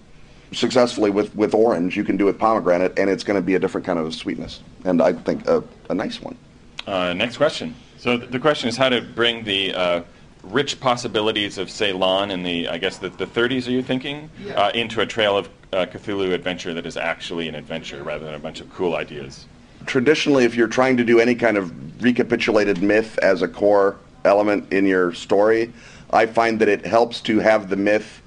[0.52, 3.60] successfully with, with orange, you can do with pomegranate, and it's going to be a
[3.60, 4.62] different kind of sweetness.
[4.86, 6.38] And I think a, a nice one.
[6.86, 7.76] Uh, next question.
[7.98, 10.04] So th- the question is how to bring the uh,
[10.44, 14.30] rich possibilities of Ceylon in the, I guess, the, the 30s, are you thinking?
[14.44, 14.54] Yeah.
[14.54, 18.34] Uh, into a Trail of uh, Cthulhu adventure that is actually an adventure rather than
[18.34, 19.46] a bunch of cool ideas.
[19.86, 24.72] Traditionally, if you're trying to do any kind of recapitulated myth as a core element
[24.74, 25.74] in your story,
[26.12, 28.21] I find that it helps to have the myth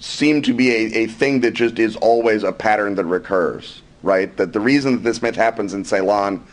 [0.00, 4.34] seem to be a, a thing that just is always a pattern that recurs, right?
[4.36, 6.44] That the reason that this myth happens in Ceylon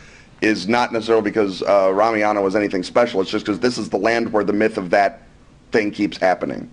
[0.42, 3.22] is not necessarily because uh, Ramayana was anything special.
[3.22, 5.24] It's just because this is the land where the myth of that
[5.72, 6.70] thing keeps happening.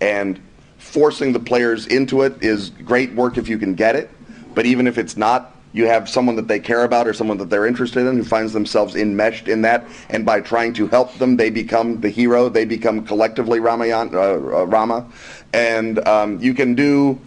[0.00, 0.40] And
[0.78, 4.10] forcing the players into it is great work if you can get it.
[4.54, 7.50] But even if it's not, you have someone that they care about or someone that
[7.50, 9.84] they're interested in who finds themselves enmeshed in that.
[10.08, 12.48] And by trying to help them, they become the hero.
[12.48, 15.10] They become collectively Ramayana, uh, uh, Rama.
[15.52, 17.20] And um, you can do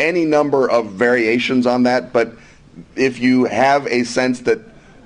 [0.00, 2.12] any number of variations on that.
[2.12, 2.34] But
[2.96, 4.58] if you have a sense that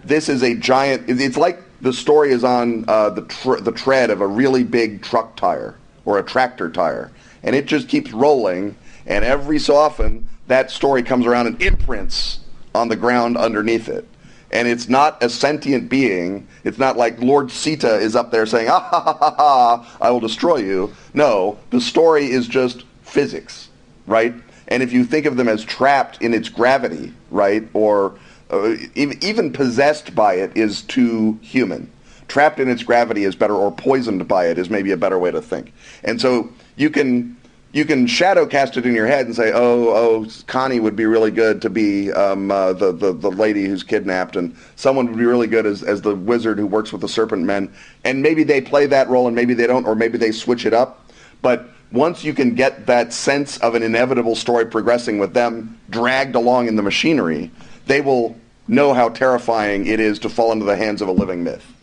[0.07, 1.05] this is a giant.
[1.09, 5.03] It's like the story is on uh, the tr- the tread of a really big
[5.03, 7.11] truck tire or a tractor tire,
[7.43, 8.77] and it just keeps rolling.
[9.07, 12.41] And every so often, that story comes around and imprints
[12.77, 14.07] on the ground underneath it.
[14.53, 16.47] And it's not a sentient being.
[16.63, 20.11] It's not like Lord Sita is up there saying, ah, ha, ha, ha, ha, I
[20.11, 20.95] will destroy you.
[21.15, 23.69] No, the story is just physics,
[24.07, 24.35] right?
[24.69, 28.17] And if you think of them as trapped in its gravity, right, or
[28.51, 31.91] uh, even possessed by it is too human.
[32.29, 35.31] Trapped in its gravity is better, or poisoned by it is maybe a better way
[35.31, 35.73] to think.
[36.03, 37.37] And so you can
[37.77, 41.05] you can shadow cast it in your head and say, oh, oh, Connie would be
[41.05, 45.19] really good to be um, uh, the, the, the lady who's kidnapped, and someone would
[45.19, 47.71] be really good as, as the wizard who works with the serpent men.
[48.03, 50.73] And maybe they play that role and maybe they don't, or maybe they switch it
[50.73, 51.11] up.
[51.43, 56.35] But once you can get that sense of an inevitable story progressing with them dragged
[56.35, 57.51] along in the machinery,
[57.85, 61.45] they will know how terrifying it is to fall into the hands of a living
[61.45, 61.76] myth.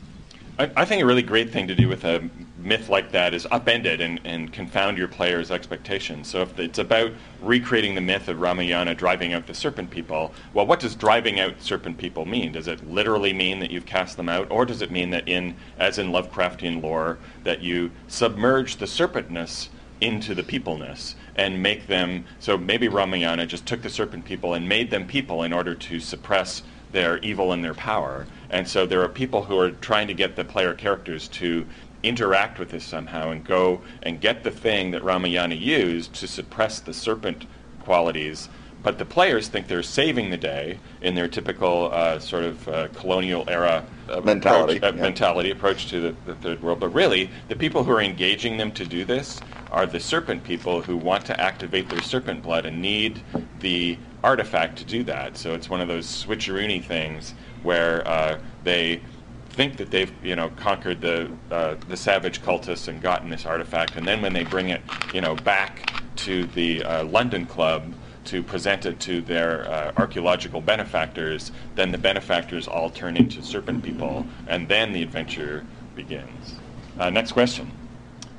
[0.59, 3.45] I, I think a really great thing to do with a myth like that is
[3.47, 6.27] upend it and, and confound your players' expectations.
[6.27, 7.11] So if it's about
[7.41, 11.59] recreating the myth of Ramayana driving out the serpent people, well, what does driving out
[11.59, 12.51] serpent people mean?
[12.51, 15.55] Does it literally mean that you've cast them out, or does it mean that in,
[15.79, 19.69] as in Lovecraftian lore, that you submerge the serpentness
[20.01, 24.67] into the peopleness and make them so maybe Ramayana just took the serpent people and
[24.67, 26.61] made them people in order to suppress
[26.93, 28.25] their evil and their power.
[28.49, 31.65] And so there are people who are trying to get the player characters to
[32.03, 36.79] interact with this somehow and go and get the thing that Ramayana used to suppress
[36.79, 37.45] the serpent
[37.81, 38.49] qualities
[38.83, 42.87] but the players think they're saving the day in their typical uh, sort of uh,
[42.89, 45.01] colonial era uh, mentality, approach, uh, yeah.
[45.01, 46.81] mentality approach to the, the, third world.
[46.81, 49.39] But really, the people who are engaging them to do this
[49.71, 53.21] are the serpent people who want to activate their serpent blood and need
[53.61, 55.37] the artifact to do that.
[55.37, 59.01] So it's one of those switcheroony things where uh, they
[59.49, 63.95] think that they've you know conquered the uh, the savage cultists and gotten this artifact,
[63.95, 64.81] and then when they bring it
[65.13, 67.93] you know back to the London Club
[68.25, 73.83] to present it to their uh, archaeological benefactors, then the benefactors all turn into serpent
[73.83, 76.55] people, and then the adventure begins.
[76.97, 77.71] Uh, next question.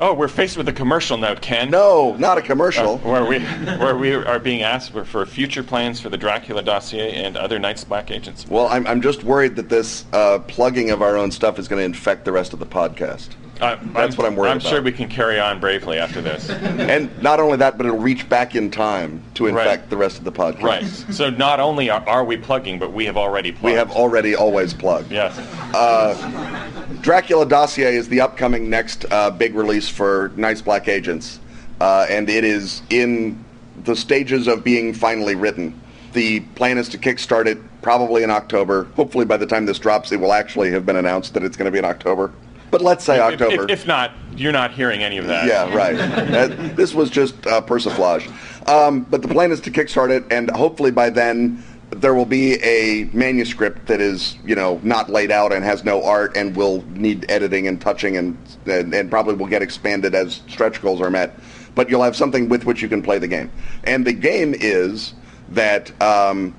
[0.00, 1.70] Oh, we're faced with a commercial now, Ken.
[1.70, 2.94] No, not a commercial.
[2.94, 7.14] Uh, where we where we are being asked for future plans for the Dracula dossier
[7.14, 8.46] and other Night's Black Agents.
[8.48, 11.80] Well, I'm, I'm just worried that this uh, plugging of our own stuff is going
[11.80, 13.30] to infect the rest of the podcast.
[13.60, 14.66] Uh, That's I'm, what I'm worried I'm about.
[14.66, 16.50] I'm sure we can carry on bravely after this.
[16.50, 19.90] and not only that, but it'll reach back in time to infect right.
[19.90, 20.62] the rest of the podcast.
[20.62, 20.84] Right.
[21.14, 23.64] So not only are, are, we plugging, but we have already plugged.
[23.64, 25.12] We have already always plugged.
[25.12, 25.38] Yes.
[25.72, 26.73] Uh,
[27.04, 31.38] Dracula Dossier is the upcoming next uh, big release for Night's Black Agents,
[31.78, 33.44] uh, and it is in
[33.84, 35.78] the stages of being finally written.
[36.14, 38.84] The plan is to kickstart it probably in October.
[38.96, 41.66] Hopefully, by the time this drops, it will actually have been announced that it's going
[41.66, 42.32] to be in October
[42.74, 43.64] but let's say if, October.
[43.66, 45.46] If, if, not, you're not hearing any of that.
[45.46, 45.94] Yeah, right.
[45.96, 48.26] that, this was just uh, persiflage.
[48.68, 52.54] Um, but the plan is to kickstart it, and hopefully by then there will be
[52.62, 56.82] a manuscript that is, you know, not laid out and has no art and will
[56.90, 61.10] need editing and touching and, and, and probably will get expanded as stretch goals are
[61.10, 61.38] met.
[61.74, 63.50] But you'll have something with which you can play the game.
[63.84, 65.14] And the game is
[65.50, 66.54] that um,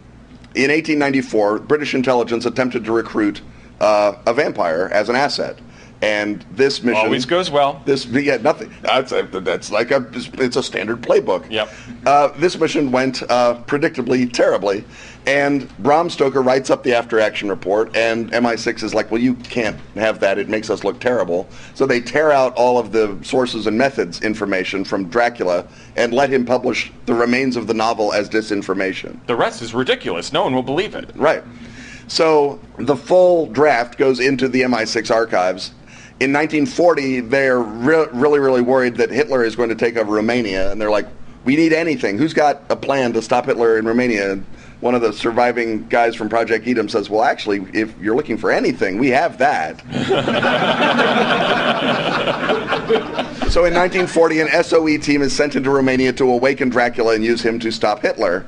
[0.54, 3.42] in 1894, British intelligence attempted to recruit
[3.80, 5.60] uh, a vampire as an asset.
[6.02, 7.82] And this mission always goes well.
[7.86, 8.72] This yeah nothing.
[8.82, 11.50] That's a, that's like a it's a standard playbook.
[11.50, 11.74] Yep.
[12.06, 14.84] Uh, this mission went uh, predictably terribly,
[15.28, 19.34] and Bram Stoker writes up the after action report, and MI6 is like, well, you
[19.36, 20.38] can't have that.
[20.38, 21.48] It makes us look terrible.
[21.74, 26.30] So they tear out all of the sources and methods information from Dracula and let
[26.30, 29.20] him publish the remains of the novel as disinformation.
[29.26, 30.32] The rest is ridiculous.
[30.32, 31.10] No one will believe it.
[31.16, 31.44] Right.
[32.08, 35.72] So the full draft goes into the MI6 archives
[36.20, 40.72] In 1940, they're re- really, really worried that Hitler is going to take over Romania,
[40.72, 41.08] and they're like,
[41.46, 42.18] "We need anything.
[42.18, 44.46] Who's got a plan to stop Hitler in Romania?" And
[44.82, 48.52] one of the surviving guys from Project Edom says, "Well, actually, if you're looking for
[48.52, 49.80] anything, we have that."
[53.50, 57.42] so in 1940, an SOE team is sent into Romania to awaken Dracula and use
[57.42, 58.46] him to stop Hitler.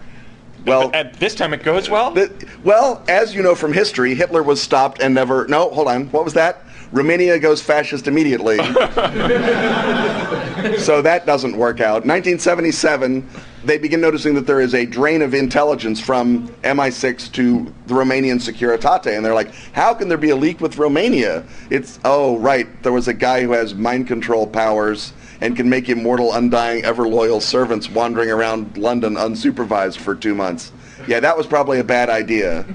[0.65, 2.11] Well, At this time it goes well.
[2.11, 2.29] the-
[2.63, 5.47] well, as you know from history, Hitler was stopped and never.
[5.47, 6.07] No, hold on.
[6.07, 6.61] What was that?
[6.91, 8.57] Romania goes fascist immediately.
[10.77, 12.05] so that doesn't work out.
[12.05, 13.27] 1977,
[13.63, 18.39] they begin noticing that there is a drain of intelligence from MI6 to the Romanian
[18.39, 22.67] Securitate, and they're like, "How can there be a leak with Romania?" It's oh right,
[22.83, 27.07] there was a guy who has mind control powers and can make immortal, undying, ever
[27.07, 30.71] loyal servants wandering around London unsupervised for two months.
[31.07, 32.65] Yeah, that was probably a bad idea.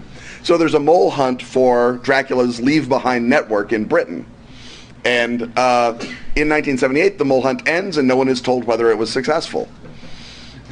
[0.42, 4.26] So there's a mole hunt for Dracula's Leave Behind network in Britain.
[5.05, 5.98] And uh,
[6.34, 9.68] in 1978, the mole hunt ends, and no one is told whether it was successful.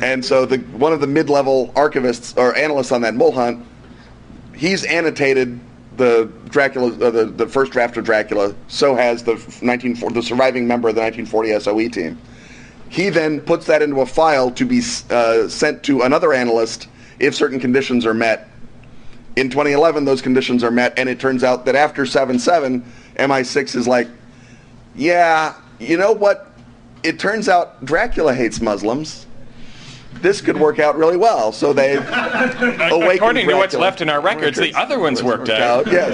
[0.01, 3.67] And so the, one of the mid-level archivists or analysts on that mole hunt,
[4.55, 5.61] he's annotated
[5.97, 8.55] the Dracula, uh, the, the first draft of Dracula.
[8.69, 12.19] So has the 1940, the surviving member of the 1940 SOE team.
[12.89, 17.35] He then puts that into a file to be uh, sent to another analyst if
[17.35, 18.49] certain conditions are met.
[19.37, 22.83] In 2011, those conditions are met, and it turns out that after 7-7,
[23.17, 24.09] MI6 is like,
[25.01, 26.51] yeah, you know what?
[27.03, 29.27] It turns out Dracula hates Muslims.
[30.21, 31.53] This could work out really well.
[31.53, 35.87] So they According to what's left in our records, the other ones worked out.
[35.87, 36.13] Yes.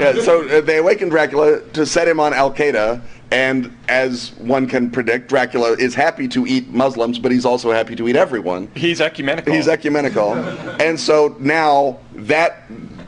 [0.00, 4.66] yeah, so uh, they awaken Dracula to set him on Al Qaeda, and as one
[4.66, 8.68] can predict, Dracula is happy to eat Muslims, but he's also happy to eat everyone.
[8.74, 9.52] He's ecumenical.
[9.52, 10.32] He's ecumenical.
[10.80, 12.64] and so now that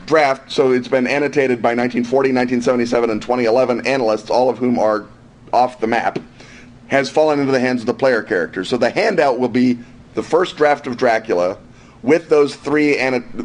[0.07, 5.05] draft, so it's been annotated by 1940, 1977, and 2011 analysts, all of whom are
[5.53, 6.17] off the map,
[6.87, 8.69] has fallen into the hands of the player characters.
[8.69, 9.77] So the handout will be
[10.15, 11.59] the first draft of Dracula
[12.01, 12.97] with those three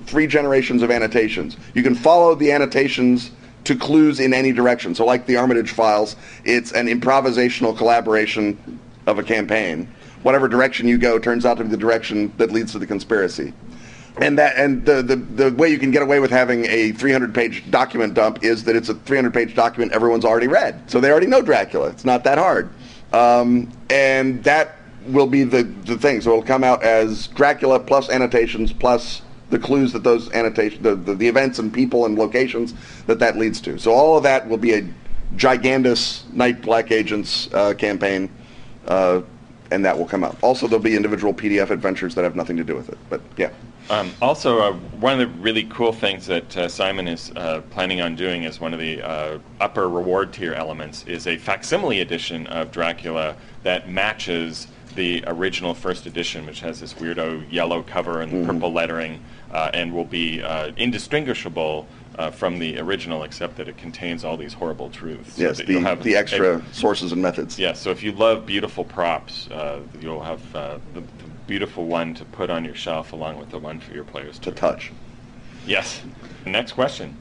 [0.07, 1.57] three generations of annotations.
[1.75, 3.33] You can follow the annotations
[3.65, 4.95] to clues in any direction.
[4.95, 9.93] So like the Armitage files, it's an improvisational collaboration of a campaign.
[10.23, 13.53] Whatever direction you go turns out to be the direction that leads to the conspiracy.
[14.21, 17.35] And that and the, the, the way you can get away with having a 300
[17.35, 20.91] page document dump is that it's a 300 page document everyone's already read.
[20.91, 21.89] So they already know Dracula.
[21.89, 22.69] It's not that hard.
[23.13, 26.21] Um, and that will be the, the thing.
[26.21, 30.95] So it'll come out as Dracula plus annotations plus the clues that those annotations, the,
[30.95, 32.75] the, the events and people and locations
[33.07, 33.79] that that leads to.
[33.79, 34.83] So all of that will be a
[35.37, 38.31] gigantous Night's Black Agents uh, campaign,
[38.87, 39.23] uh,
[39.71, 40.37] and that will come out.
[40.43, 42.99] Also, there'll be individual PDF adventures that have nothing to do with it.
[43.09, 43.51] But yeah.
[43.93, 48.01] Um, also, uh, one of the really cool things that uh, Simon is uh, planning
[48.01, 52.47] on doing as one of the uh, upper reward tier elements is a facsimile edition
[52.47, 58.47] of Dracula that matches the original first edition, which has this weirdo yellow cover and
[58.47, 61.87] purple lettering, uh, and will be uh, indistinguishable
[62.19, 65.35] uh, from the original, except that it contains all these horrible truths.
[65.35, 67.59] So Yes, you'll the, have the a- extra sources and methods.
[67.59, 71.07] yeah, so if you love beautiful props, uh, you'll have uh, the, the
[71.47, 74.51] beautiful one to put on your shelf along with the one for your players To
[74.51, 74.93] to touch.
[75.67, 76.03] Yes.
[76.45, 77.17] Next question.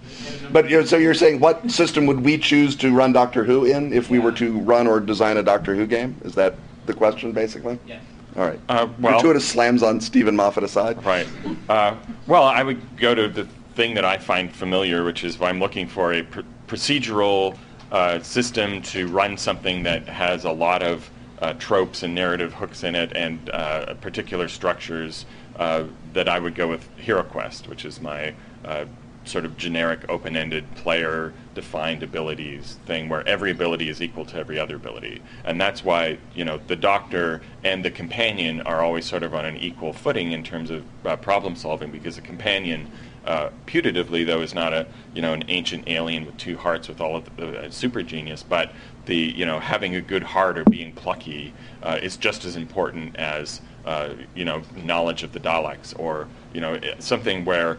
[0.52, 3.66] But you know, so you're saying what system would we choose to run Doctor Who
[3.66, 6.16] in if we were to run or design a Doctor Who game?
[6.24, 6.56] Is that
[6.88, 7.78] the question, basically?
[7.86, 8.00] Yeah.
[8.36, 8.60] All right.
[8.68, 11.04] Uh, well- Gratuitous slams on Steven Moffat aside.
[11.06, 11.28] Right.
[11.70, 11.96] Uh,
[12.28, 15.88] well, I would go to the thing that I find familiar, which is I'm looking
[15.88, 17.56] for a pr- procedural
[17.92, 21.10] uh, system to run something that has a lot of
[21.42, 25.26] uh, tropes and narrative hooks in it and uh, particular structures
[25.58, 28.86] uh, that I would go with HeroQuest, which is my uh,
[29.26, 34.58] sort of generic open-ended player defined abilities thing where every ability is equal to every
[34.58, 35.22] other ability.
[35.44, 39.46] And that's why you know the doctor and the companion are always sort of on
[39.46, 42.92] an equal footing in terms of uh, problem solving because the companion
[43.26, 47.00] uh, putatively though is not a you know an ancient alien with two hearts with
[47.00, 48.74] all of the uh, super genius but
[49.06, 53.16] the you know having a good heart or being plucky uh, is just as important
[53.16, 57.78] as uh, you know knowledge of the Daleks or you know something where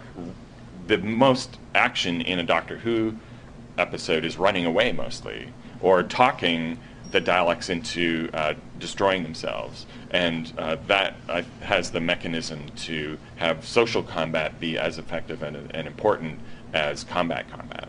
[0.87, 3.17] the most action in a Doctor Who
[3.79, 6.79] episode is running away mostly, or talking
[7.11, 13.67] the Daleks into uh, destroying themselves, and uh, that uh, has the mechanism to have
[13.67, 16.39] social combat be as effective and, and important
[16.73, 17.89] as combat combat.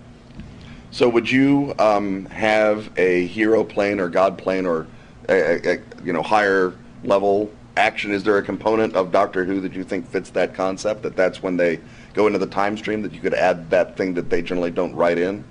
[0.94, 4.86] So would you um, have a hero plane or god plane or
[5.28, 8.12] a, a, a, you know higher level action?
[8.12, 11.02] Is there a component of Doctor Who that you think fits that concept?
[11.02, 11.80] That that's when they
[12.14, 14.94] go into the time stream that you could add that thing that they generally don't
[14.94, 15.44] write in.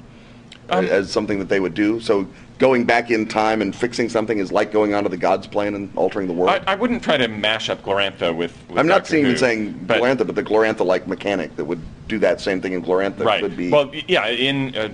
[0.71, 2.01] Um, as something that they would do.
[2.01, 2.27] So
[2.59, 5.91] going back in time and fixing something is like going onto the God's plane and
[5.97, 6.51] altering the world.
[6.51, 8.57] I, I wouldn't try to mash up Glorantha with.
[8.69, 12.21] with I'm not Doctor Who, saying but- Glorantha, but the Glorantha-like mechanic that would do
[12.21, 13.43] that same thing in Glorantha Right.
[13.43, 13.71] could be.
[13.71, 14.29] Well, yeah.
[14.29, 14.89] In uh,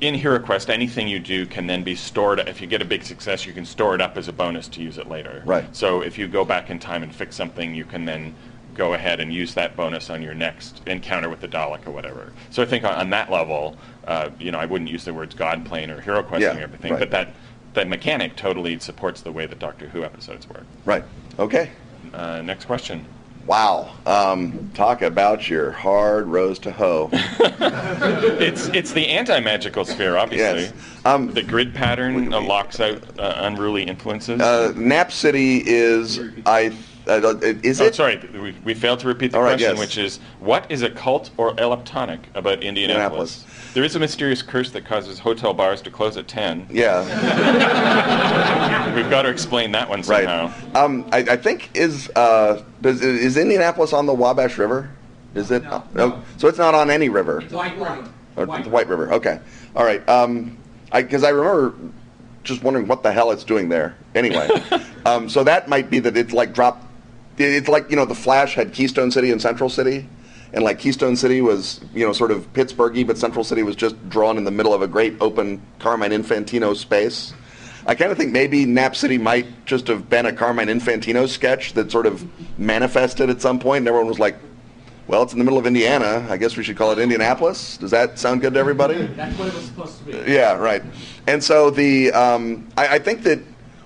[0.00, 2.40] in HeroQuest, anything you do can then be stored.
[2.40, 4.82] If you get a big success, you can store it up as a bonus to
[4.82, 5.42] use it later.
[5.44, 5.74] Right.
[5.74, 8.34] So if you go back in time and fix something, you can then
[8.74, 12.32] go ahead and use that bonus on your next encounter with the Dalek or whatever.
[12.50, 13.76] So I think on, on that level,
[14.06, 16.62] uh, you know, I wouldn't use the words God plane or hero questing Yeah, or
[16.62, 17.00] everything, right.
[17.00, 17.34] but that
[17.74, 20.64] that mechanic totally supports the way that Doctor Who episodes work.
[20.84, 21.04] right.
[21.38, 21.70] Okay.
[22.14, 23.04] Uh, next question.
[23.48, 23.94] Wow.
[24.04, 27.10] Um, talk about your hard rose to hoe.
[28.40, 30.62] It's it's the anti-magical sphere, obviously.
[30.64, 30.72] Yes.
[31.04, 34.40] Um, the grid pattern uh, locks out uh, unruly influences.
[34.40, 36.76] uh, Nap City is I.
[37.06, 37.94] Uh, is oh, it?
[37.94, 39.78] sorry, we, we failed to repeat the All right, question, yes.
[39.78, 43.44] which is what is a cult or electronic about Indianapolis?
[43.44, 43.57] Indianapolis.
[43.74, 46.66] There is a mysterious curse that causes hotel bars to close at ten.
[46.70, 47.02] Yeah.
[48.94, 50.24] We've got to explain that one Right.
[50.24, 50.52] somehow.
[50.74, 54.90] Um, I, I think is uh, does, is Indianapolis on the Wabash River?
[55.34, 55.62] Is it?
[55.64, 55.84] No.
[55.96, 57.40] Oh, so it's not on any river.
[57.50, 58.08] White River.
[58.36, 59.12] Or the White River.
[59.12, 59.40] Okay.
[59.76, 60.06] All right.
[60.08, 60.56] Um,
[60.92, 61.74] because I, remember
[62.44, 63.96] just wondering what the hell it's doing there.
[64.14, 64.48] Anyway,
[65.06, 66.84] um, so that might be that it's like dropped.
[67.36, 70.08] It's like you know the Flash had Keystone City and Central City,
[70.52, 74.08] and like Keystone City was you know sort of Pittsburghy, but Central City was just
[74.08, 77.34] drawn in the middle of a great open Carmine Infantino space.
[77.86, 81.72] I kind of think maybe Nap City might just have been a Carmine Infantino sketch
[81.72, 82.26] that sort of
[82.58, 84.36] manifested at some point, and everyone was like,
[85.06, 86.26] well, it's in the middle of Indiana.
[86.28, 87.78] I guess we should call it Indianapolis.
[87.78, 89.06] Does that sound good to everybody?
[89.16, 90.32] That's what it was supposed to be.
[90.32, 90.82] Yeah, right.
[91.26, 93.40] And so the um, I, I think that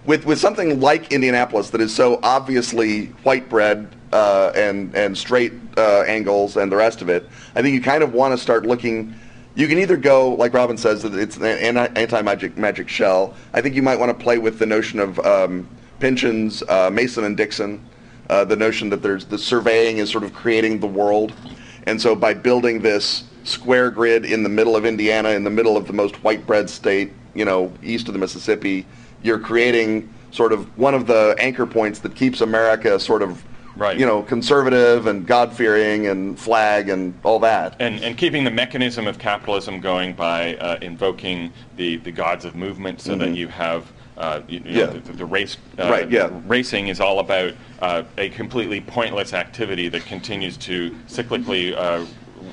[0.04, 5.52] with with something like Indianapolis that is so obviously white bread uh, and and straight
[5.76, 8.66] uh, angles and the rest of it, I think you kind of want to start
[8.66, 9.14] looking.
[9.54, 13.34] You can either go like Robin says that it's an anti magic magic shell.
[13.52, 15.68] I think you might want to play with the notion of um,
[16.00, 17.84] Pynchon's uh, Mason and Dixon
[18.32, 21.34] uh, the notion that there's the surveying is sort of creating the world,
[21.86, 25.76] and so by building this square grid in the middle of Indiana, in the middle
[25.76, 28.86] of the most white bread state, you know, east of the Mississippi,
[29.22, 33.44] you're creating sort of one of the anchor points that keeps America sort of,
[33.76, 33.98] Right.
[33.98, 37.76] you know, conservative and God fearing and flag and all that.
[37.80, 42.54] And, and keeping the mechanism of capitalism going by uh, invoking the, the gods of
[42.54, 44.76] movement so that you have uh, you, you Mm-hmm.
[44.78, 44.86] Yeah.
[44.86, 45.56] know, the, the race.
[45.78, 46.28] Uh, Right, yeah.
[46.46, 52.04] Racing is all about uh, a completely pointless activity that continues to cyclically uh,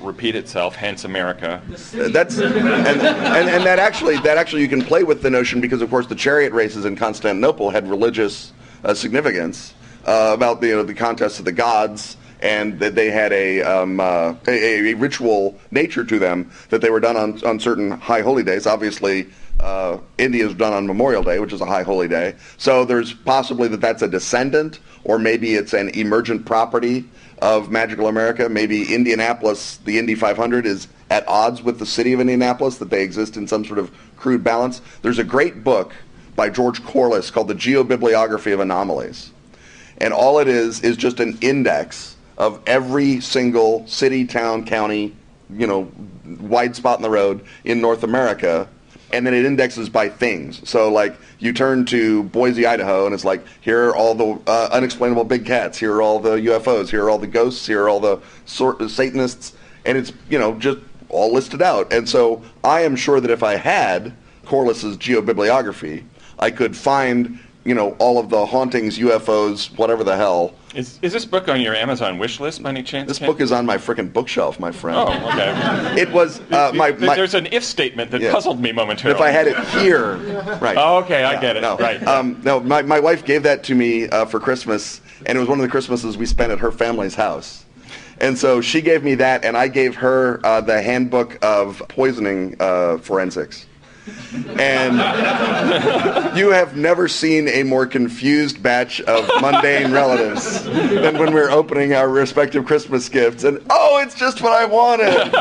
[0.02, 1.62] repeat itself, hence America.
[1.94, 5.82] That's and, and, and that actually that actually you can play with the notion because
[5.82, 8.54] of course the chariot races in Constantinople had religious
[8.86, 9.74] uh, significance
[10.06, 13.62] uh, about the you know, the contests of the gods and that they had a,
[13.62, 17.92] um, uh, a a ritual nature to them that they were done on on certain
[17.92, 18.68] high holy days.
[18.68, 19.28] Obviously.
[19.60, 22.34] Uh, India is done on Memorial Day, which is a high holy day.
[22.56, 27.04] So there's possibly that that's a descendant, or maybe it's an emergent property
[27.42, 28.48] of Magical America.
[28.48, 33.04] Maybe Indianapolis, the Indy 500, is at odds with the city of Indianapolis, that they
[33.04, 34.82] exist in some sort of crude balance.
[35.02, 35.94] There's a great book
[36.36, 39.32] by George Corliss called The Geobibliography of Anomalies.
[40.00, 45.16] And all it is is just an index of every single city, town, county,
[45.50, 45.92] you know,
[46.40, 48.68] wide spot in the road in North America.
[49.12, 50.68] And then it indexes by things.
[50.70, 54.70] So, like, you turn to Boise, Idaho, and it's like, here are all the uh,
[54.72, 55.80] unexplainable big cats.
[55.80, 56.90] Here are all the UFOs.
[56.90, 57.66] Here are all the ghosts.
[57.66, 59.54] Here are all the sort Satanists.
[59.84, 60.78] And it's, you know, just
[61.10, 61.92] all listed out.
[61.92, 64.14] And so I am sure that if I had
[64.46, 66.04] Corliss's geobibliography,
[66.38, 70.54] I could find, you know, all of the hauntings, UFOs, whatever the hell.
[70.76, 73.08] Is, is this book on your Amazon wish list by any chance?
[73.08, 73.28] This Ken?
[73.28, 74.98] book is on my frickin' bookshelf, my friend.
[74.98, 76.02] Oh, okay.
[76.02, 78.32] It was uh, my, my There's an if statement that Yeah.
[78.32, 79.20] puzzled me momentarily.
[79.20, 80.16] if I had it here,
[80.60, 80.78] right?
[80.80, 81.62] Oh, okay, I Yeah, get it.
[81.62, 82.02] No, Right.
[82.08, 85.50] Um, no, my, my wife gave that to me uh, for Christmas, and it was
[85.50, 87.66] one of the Christmases we spent at her family's house.
[88.22, 92.56] And so she gave me that, and I gave her uh, the handbook of poisoning
[92.60, 93.66] uh, forensics.
[94.60, 101.40] And you have never seen a more confused batch of mundane relatives than when we
[101.40, 103.44] were opening our respective Christmas gifts.
[103.44, 105.34] And oh, it's just what I wanted.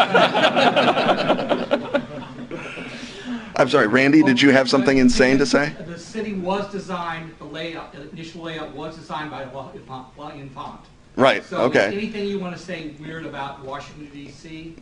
[3.57, 4.23] I'm sorry, Randy.
[4.23, 5.75] Did you have something insane to say?
[5.87, 10.81] The city was designed, the layout, the initial layout was designed by L'Enfant.
[11.16, 11.45] Right.
[11.45, 11.87] So Okay.
[11.87, 14.77] anything you want to say weird about Washington D.C.,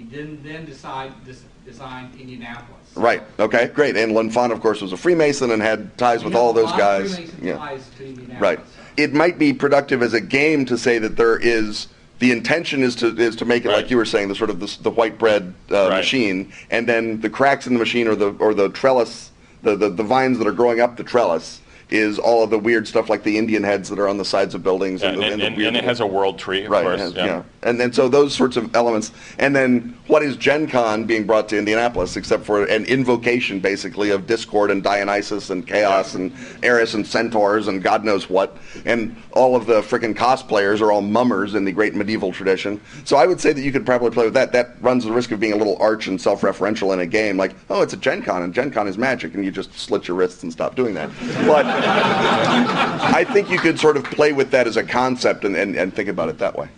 [0.00, 2.80] he didn't then decide, this design Indianapolis.
[2.94, 3.22] Right.
[3.38, 3.66] Okay.
[3.74, 3.96] Great.
[3.98, 6.70] And L'Enfant, of course, was a Freemason and had ties with We all a those
[6.70, 7.14] lot guys.
[7.14, 7.56] Freemason Yeah.
[7.58, 8.40] ties to Indianapolis.
[8.40, 8.60] Right.
[8.96, 11.88] It might be productive as a game to say that there is
[12.18, 13.76] the intention is to is to make it Right.
[13.76, 15.98] like you were saying, the sort of the, the white bread uh, Right.
[15.98, 19.30] machine, and then the cracks in the machine or the or the trellis,
[19.62, 21.60] the, the the vines that are growing up the trellis
[21.90, 24.54] is all of the weird stuff like the Indian heads that are on the sides
[24.54, 27.00] of buildings and, the, and, the and, it has a world tree, of right, course.
[27.00, 27.26] it has- yeah.
[27.26, 27.42] yeah.
[27.62, 31.48] And then so those sorts of elements, and then what is Gen Con being brought
[31.50, 36.32] to Indianapolis except for an invocation basically of discord and Dionysus and chaos and
[36.62, 41.02] Eris and centaurs and God knows what, and all of the frickin' cosplayers are all
[41.02, 42.80] mummers in the great medieval tradition.
[43.04, 44.52] So I would say that you could probably play with that.
[44.52, 47.54] That runs the risk of being a little arch and self-referential in a game, like
[47.68, 50.16] oh it's a Gen Con and Gen Con is magic, and you just slit your
[50.16, 51.10] wrists and stop doing that.
[51.46, 55.76] But I think you could sort of play with that as a concept and, and,
[55.76, 56.68] and think about it that way.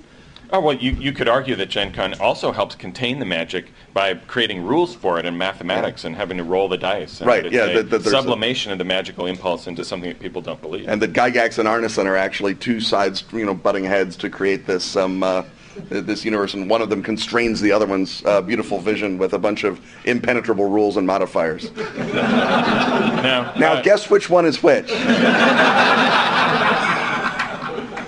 [0.55, 4.13] Oh, well, you, you could argue that Gen Con also helps contain the magic by
[4.15, 7.21] creating rules for it in mathematics and having to roll the dice.
[7.23, 10.21] And Right, yeah, The, that there's a- sublimation of the magical impulse into something that
[10.21, 10.89] people don't believe.
[10.89, 14.67] and that Gygax and Arneson are actually two sides, you know, butting heads to create
[14.67, 15.43] this um, uh,
[15.89, 19.39] this universe, and one of them constrains the other one's uh, beautiful vision with a
[19.39, 21.71] bunch of impenetrable rules and modifiers.
[21.77, 24.91] now, Now, uh, guess which one is which?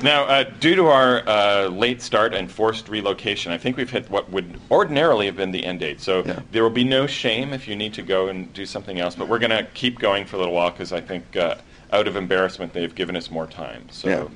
[0.02, 4.10] Now, uh, due to our uh, late start and forced relocation, I think we've hit
[4.10, 6.02] what would ordinarily have been the end date.
[6.02, 6.40] So Yeah.
[6.52, 9.14] there will be no shame if you need to go and do something else.
[9.14, 11.54] But we're going to keep going for a little while because I think, uh,
[11.90, 13.86] out of embarrassment, they've given us more time.
[13.90, 14.28] So uh,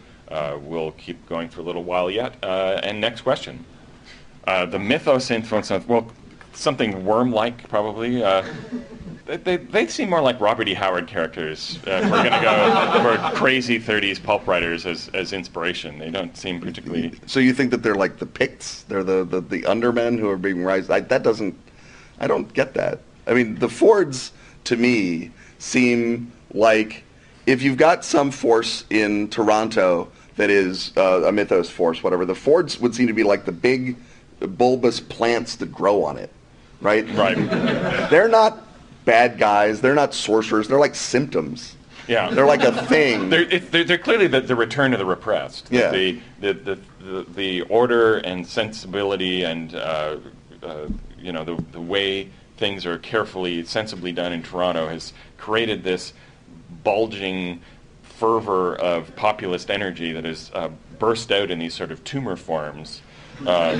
[0.63, 2.35] we'll keep going for a little while yet.
[2.43, 3.65] Uh, and next question:
[4.47, 6.11] uh, the mythos influence well,
[6.53, 8.23] something worm-like probably.
[8.23, 8.45] Uh,
[9.29, 10.75] they, they, they seem more like Robert E.
[10.75, 11.79] Howard characters.
[11.87, 15.99] Uh, we're going to go for crazy 30s pulp writers as, as inspiration.
[15.99, 17.13] They don't seem particularly.
[17.27, 18.85] So you think that they're like the Picts?
[18.85, 20.91] They're the, the, the undermen who are being raised?
[20.91, 21.55] I, that doesn't.
[22.21, 23.01] I don't get that.
[23.27, 24.33] I mean, the Fords
[24.65, 27.05] to me seem like
[27.45, 32.35] if you've got some force in Toronto that is uh, a mythos force, whatever, the
[32.35, 33.97] Fords would seem to be like the big
[34.41, 36.33] bulbous plants that grow on it,
[36.81, 37.07] right?
[37.15, 37.37] Right.
[38.11, 38.65] They're not
[39.05, 39.81] bad guys.
[39.81, 40.69] They're not sorcerers.
[40.69, 41.75] They're like symptoms.
[42.07, 42.31] Yeah.
[42.31, 43.29] They're like a thing.
[43.31, 45.69] They're, it, they're, they're clearly the, the return of the repressed.
[45.71, 45.91] Yeah.
[45.91, 50.19] The, the, the, the, the order and sensibility and, uh,
[50.63, 50.87] uh,
[51.19, 56.13] you know, the, the way things are carefully, sensibly done in Toronto has created this
[56.85, 57.61] bulging
[58.29, 63.01] fervor of populist energy that has uh, burst out in these sort of tumor forms.
[63.47, 63.79] Uh,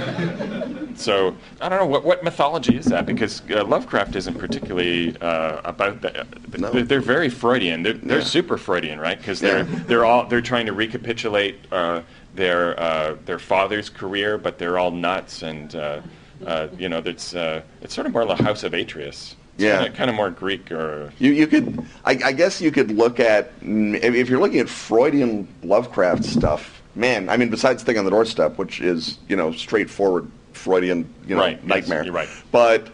[0.95, 5.61] so I don't know what, what mythology is that because uh, Lovecraft isn't particularly uh,
[5.65, 6.29] about that.
[6.57, 6.71] No.
[6.71, 7.83] They're, they're very Freudian.
[7.83, 8.25] They're, they're Yeah.
[8.25, 9.19] super Freudian, right?
[9.19, 9.81] Because they're Yeah.
[9.89, 12.03] they're all they're trying to recapitulate uh,
[12.37, 16.01] their uh, their father's career, but they're all nuts and uh,
[16.47, 19.35] uh, you know it's uh, it's sort of more like House of Atreus.
[19.59, 19.83] Yeah.
[19.83, 23.19] kinda, kind of more Greek or You, you could, I, I guess you could look
[23.21, 28.05] at, mm, if you're looking at Freudian Lovecraft stuff, man, I mean, besides Thing on
[28.05, 32.05] the Doorstep, which is, you know, straightforward Freudian, you know, Right, yes, nightmare.
[32.05, 32.29] you're right.
[32.53, 32.89] But,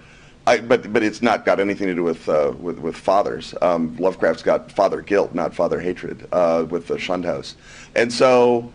[0.46, 3.54] I, but, but it's not got anything to do with, uh, with, with fathers.
[3.62, 7.56] Um, Lovecraft's got father guilt, not father hatred, uh, with the Shunned House.
[7.94, 8.72] And so,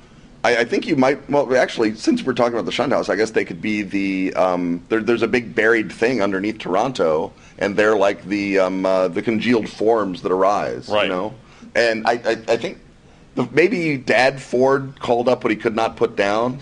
[0.57, 1.29] I, I think you might.
[1.29, 4.33] Well, actually, since we're talking about the Shunned House, I guess they could be the.
[4.35, 9.07] Um, there, there's a big buried thing underneath Toronto, and they're like the um, uh,
[9.07, 10.89] the congealed forms that arise.
[10.89, 11.03] Right.
[11.03, 11.33] You know,
[11.75, 12.79] and I, I, I think
[13.35, 16.59] the, maybe Dad Ford called up what he could not put down,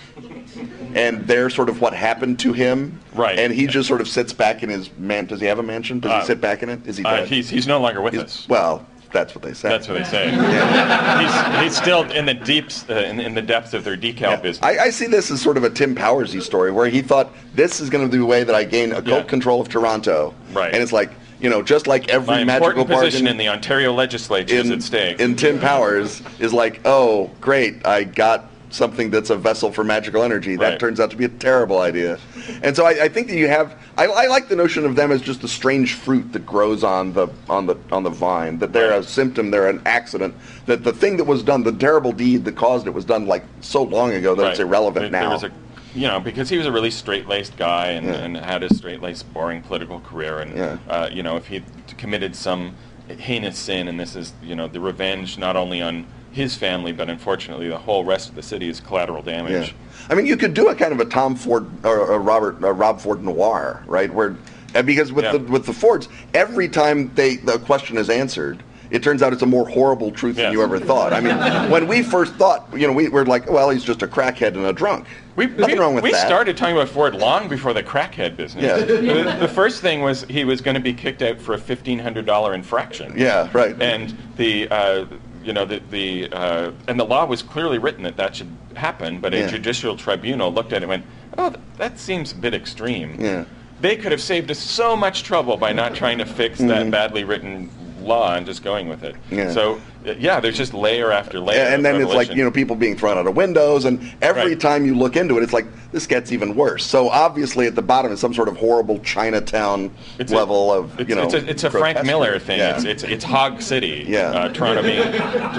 [0.93, 2.99] and they're sort of what happened to him.
[3.13, 3.37] Right.
[3.39, 5.25] And he just sort of sits back in his man.
[5.25, 5.99] Does he have a mansion?
[5.99, 6.85] Does Uh, he sit back in it?
[6.87, 7.27] Is he uh, dead?
[7.29, 8.49] he's he's no longer with He's- us.
[8.49, 9.69] well, that's what they say.
[9.69, 10.29] That's what they say.
[10.31, 14.35] he's, he's still in the deeps, uh, in, in the depths of their decal Yeah.
[14.37, 14.63] business.
[14.63, 17.79] I, I see this as sort of a Tim Powersy story where he thought this
[17.79, 19.29] is going to be the way that I gain occult Yeah.
[19.29, 20.33] control of Toronto.
[20.53, 20.73] Right.
[20.73, 23.47] And it's like, you know, just like every My magical important position bargain in the
[23.49, 25.19] Ontario legislature is at stake.
[25.19, 30.23] in Tim Powers is like, oh, great, I got something that's a vessel for magical
[30.23, 30.55] energy.
[30.55, 30.79] That Right.
[30.79, 32.17] turns out to be a terrible idea.
[32.61, 33.75] And so I, I think that you have.
[33.97, 37.13] I, I like the notion of them as just the strange fruit that grows on
[37.13, 38.59] the on the on the vine.
[38.59, 38.99] That they're Right.
[38.99, 39.51] a symptom.
[39.51, 40.35] They're an accident.
[40.65, 43.43] That the thing that was done, the terrible deed that caused it, was done like
[43.61, 44.67] so long ago that it's Right.
[44.67, 45.45] irrelevant There- there now.
[45.47, 45.51] a-
[45.97, 48.13] you know, because he was a really straight-laced guy and, Yeah.
[48.15, 50.77] and had a straight-laced, boring political career, and Yeah.
[50.87, 51.63] uh, you know, if he
[51.97, 52.73] committed some
[53.17, 56.05] heinous sin, and this is, you know, the revenge not only on
[56.37, 59.69] his family, but unfortunately the whole rest of the city is collateral damage.
[59.69, 59.73] Yeah.
[60.09, 62.71] I mean, you could do a kind of a Tom Ford or a Robert a
[62.71, 64.13] Rob Ford noir, right?
[64.13, 64.37] Where
[64.75, 65.33] and because with Yeah.
[65.33, 68.61] the with the Fords, every time they the question is answered,
[68.91, 71.11] it turns out it's a more horrible truth than you ever thought.
[71.11, 71.35] I mean,
[71.71, 74.65] when we first thought, you know, we were like, well, he's just a crackhead and
[74.65, 75.07] a drunk.
[75.35, 76.25] We, Nothing we, wrong with we that.
[76.25, 78.63] started talking about Ford long before the crackhead business.
[78.63, 78.77] Yeah.
[78.77, 81.99] The, the first thing was he was going to be kicked out for a fifteen
[81.99, 83.13] hundred dollar infraction.
[83.17, 83.75] Yeah, right.
[83.81, 85.05] And the uh,
[85.47, 89.19] you know, the, the uh, and the law was clearly written that that should happen,
[89.21, 89.39] but Yeah.
[89.39, 91.05] a judicial tribunal looked at it and went,
[91.37, 93.15] oh, that seems a bit extreme.
[93.19, 93.45] Yeah.
[93.79, 97.23] They could have saved us so much trouble by not trying to fix that badly
[97.23, 97.69] written
[98.07, 99.15] law and just going with it.
[99.29, 99.51] Yeah.
[99.51, 101.59] So, yeah, there's just layer after layer.
[101.59, 104.51] and of then it's like you know people being thrown out of windows and every
[104.51, 104.59] Right.
[104.59, 107.81] time you look into it it's like this gets even worse so obviously at the
[107.81, 111.33] bottom is some sort of horrible chinatown It's a- level of It's, you know it's
[111.33, 112.59] a, it's a Frank Miller thing.
[112.59, 112.75] yeah.
[112.75, 114.05] It's, it's it's Hog City.
[114.07, 114.29] Yeah.
[114.29, 115.11] Uh, Toronto being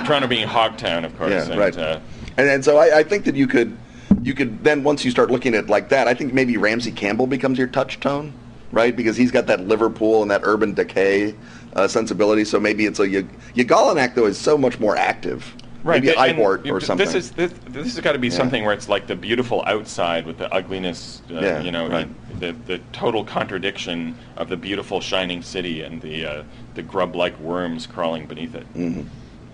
[0.07, 1.31] Toronto being Hogtown, of course.
[1.31, 2.01] yeah and, right Uh,
[2.39, 3.77] and, and so I, I think that you could
[4.23, 6.91] you could then once you start looking at it like that i think maybe ramsey
[6.91, 8.33] campbell becomes your touch tone
[8.73, 11.35] right because he's got that liverpool and that urban decay
[11.75, 15.55] uh, sensibility so maybe it's a Yag- Y'golonac though is so much more active
[15.85, 18.75] maybe and- Eihort or something This is this, this has got to be something where
[18.75, 22.41] it's like the beautiful outside with the ugliness, uh, Yeah, you know, right.
[22.41, 26.43] the the total contradiction of the beautiful shining city and the uh,
[26.75, 28.67] the grub-like worms crawling beneath it.
[28.75, 29.03] Mm-hmm.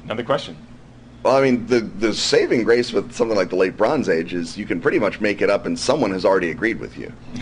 [0.05, 0.57] Another question.
[1.25, 4.59] Well, I mean, the the saving grace with something like the late Bronze Age is
[4.59, 7.11] you can pretty much make it up, and someone has already agreed with you,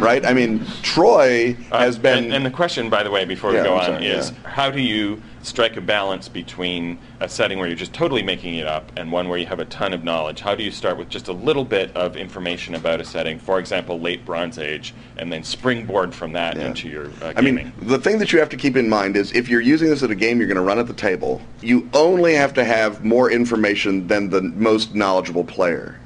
[0.00, 0.22] right?
[0.26, 2.24] I mean, Troy Uh, has been.
[2.24, 4.32] And, and the question, by the way, before Yeah, we go I'm on, sorry, is
[4.32, 4.48] yeah.
[4.50, 8.66] how do you strike a balance between a setting where you're just totally making it
[8.66, 10.40] up and one where you have a ton of knowledge?
[10.40, 13.58] How do you start with just a little bit of information about a setting, for
[13.58, 16.68] example, late Bronze Age, and then springboard from that Yeah.
[16.68, 19.32] into your uh, I mean, the thing that you have to keep in mind is
[19.32, 21.88] if you're using this at a game you're going to run at the table, you
[21.92, 25.98] only have to have more information than the most knowledgeable player.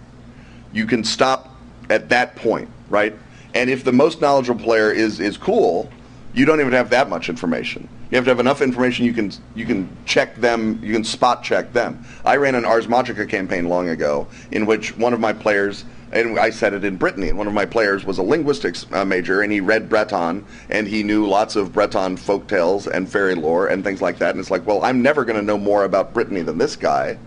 [0.73, 1.55] You can stop
[1.91, 3.15] at that point, right?
[3.55, 5.91] And if the most knowledgeable player is is cool,
[6.37, 7.89] you don't even have that much information.
[8.11, 11.43] You have to have enough information you can you can check them, you can spot
[11.43, 12.05] check them.
[12.25, 16.39] I ran an Ars Magica campaign long ago in which one of my players and
[16.39, 17.29] I said it in Brittany.
[17.29, 20.87] And one of my players was a linguistics uh, major, and he read Breton, and
[20.87, 24.31] he knew lots of Breton folk tales and fairy lore and things like that.
[24.31, 27.19] And it's like, well, I'm never going to know more about Brittany than this guy.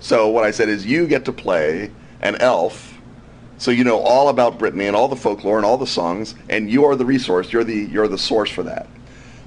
[0.00, 1.90] So what I said is, you get to play
[2.20, 2.93] an elf,
[3.58, 6.70] so you know all about Brittany and all the folklore and all the songs, and
[6.70, 7.52] you are the resource.
[7.52, 8.86] You're the you're the source for that.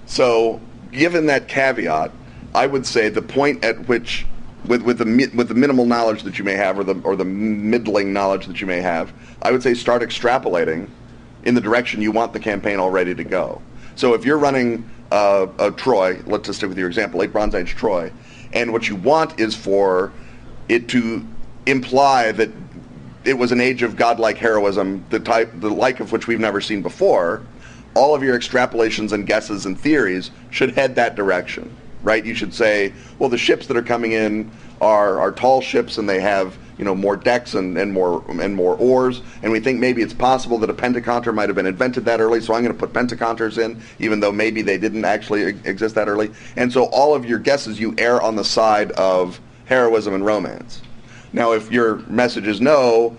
[0.06, 2.12] So, given that caveat,
[2.56, 4.26] I would say the point at which,
[4.66, 7.26] with, with the with the minimal knowledge that you may have, or the or the
[7.26, 10.90] middling knowledge that you may have, I would say start extrapolating
[11.44, 13.62] in the direction you want the campaign all ready to go.
[13.96, 17.54] So, if you're running uh, a Troy, let's just stick with your example, late Bronze
[17.54, 18.12] Age Troy,
[18.54, 20.14] and what you want is for
[20.70, 21.26] it to
[21.66, 22.50] imply that
[23.28, 26.62] it was an age of godlike heroism, the type, the like of which we've never
[26.62, 27.44] seen before.
[27.94, 32.24] All of your extrapolations and guesses and theories should head that direction, right?
[32.24, 34.50] You should say, well, the ships that are coming in
[34.80, 38.56] are, are tall ships and they have you know more decks and, and more and
[38.56, 42.06] more oars, and we think maybe it's possible that a pentaconter might have been invented
[42.06, 42.40] that early.
[42.40, 46.08] So I'm going to put pentaconters in, even though maybe they didn't actually exist that
[46.08, 46.32] early.
[46.56, 50.82] And so all of your guesses, you err on the side of heroism and romance.
[51.38, 53.16] Now, if your message is no,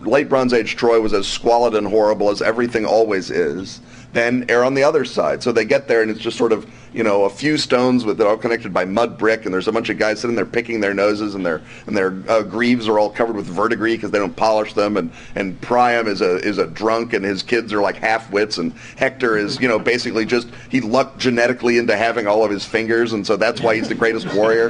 [0.00, 3.80] late Bronze Age Troy was as squalid and horrible as everything always is,
[4.12, 5.40] then err on the other side.
[5.40, 8.20] So they get there and it's just sort of, you know, a few stones with
[8.20, 10.80] it all connected by mud brick, and there's a bunch of guys sitting there picking
[10.80, 14.18] their noses, and their and their uh, greaves are all covered with verdigris because they
[14.18, 17.80] don't polish them, and and Priam is a is a drunk, and his kids are
[17.80, 22.26] like half wits, and Hector is, you know, basically just he lucked genetically into having
[22.26, 24.68] all of his fingers, and so that's why he's the greatest warrior.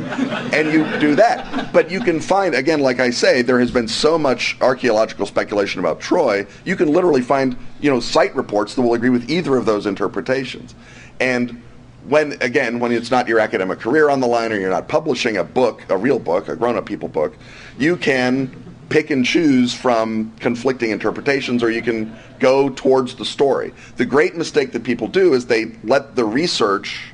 [0.52, 3.88] And you do that, but you can find again, like I say, there has been
[3.88, 6.46] so much archaeological speculation about Troy.
[6.64, 9.86] You can literally find, you know, site reports that will agree with either of those
[9.86, 10.74] interpretations,
[11.18, 11.62] and
[12.08, 15.36] when again when it's not your academic career on the line or you're not publishing
[15.36, 17.36] a book a real book a grown-up people book
[17.78, 18.50] you can
[18.90, 23.72] pick and choose from conflicting interpretations or you can go towards the story.
[23.96, 27.12] The great mistake that people do is they let the research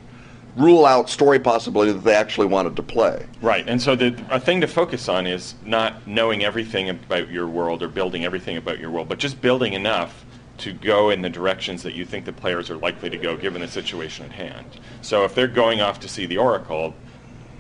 [0.57, 3.27] rule out story possibility that they actually wanted to play.
[3.43, 7.47] Right, and so the a thing to focus on is not knowing everything about your
[7.47, 10.25] world or building everything about your world, but just building enough
[10.59, 13.61] to go in the directions that you think the players are likely to go given
[13.61, 14.67] the situation at hand.
[15.03, 16.95] So if they're going off to see the Oracle,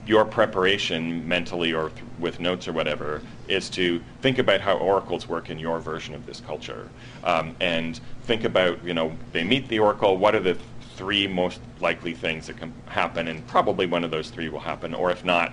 [0.06, 5.28] your preparation mentally or th- with notes or whatever is to think about how oracles
[5.28, 6.88] work in your version of this culture
[7.24, 10.56] um, and think about you know they meet the oracle what are the
[10.94, 14.94] three most likely things that can happen and probably one of those three will happen
[14.94, 15.52] or if not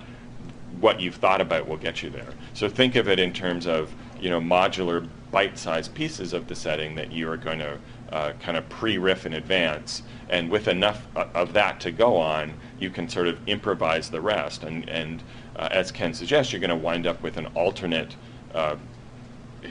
[0.80, 2.28] what you've thought about will get you there.
[2.54, 6.94] So think of it in terms of you know modular bite-sized pieces of the setting
[6.94, 7.78] that you are going to
[8.12, 12.52] uh, kind of pre-riff in advance, and with enough uh, of that to go on,
[12.78, 14.62] you can sort of improvise the rest.
[14.62, 15.22] And and
[15.56, 18.16] uh, as Ken suggests, you're going to wind up with an alternate.
[18.54, 18.76] Uh,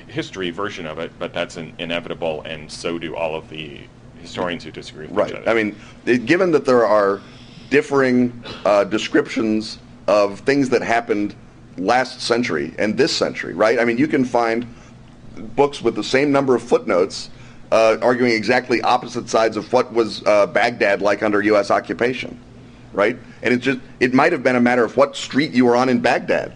[0.08, 3.80] history version of it, but that's an inevitable, and so do all of the
[4.20, 5.48] historians who disagree with each Right.
[5.48, 5.76] I mean,
[6.06, 7.22] it- given that there are
[7.70, 9.78] differing uh, descriptions
[10.08, 11.36] of things that happened
[11.78, 13.80] last century and this century, right?
[13.80, 14.68] I mean, you can find
[15.56, 17.30] books with the same number of footnotes
[17.72, 21.72] uh, arguing exactly opposite sides of what was uh, Baghdad like under U.S.
[21.72, 22.40] occupation,
[22.94, 23.18] right?
[23.42, 25.90] And it just it might have been a matter of what street you were on
[25.90, 26.54] in Baghdad.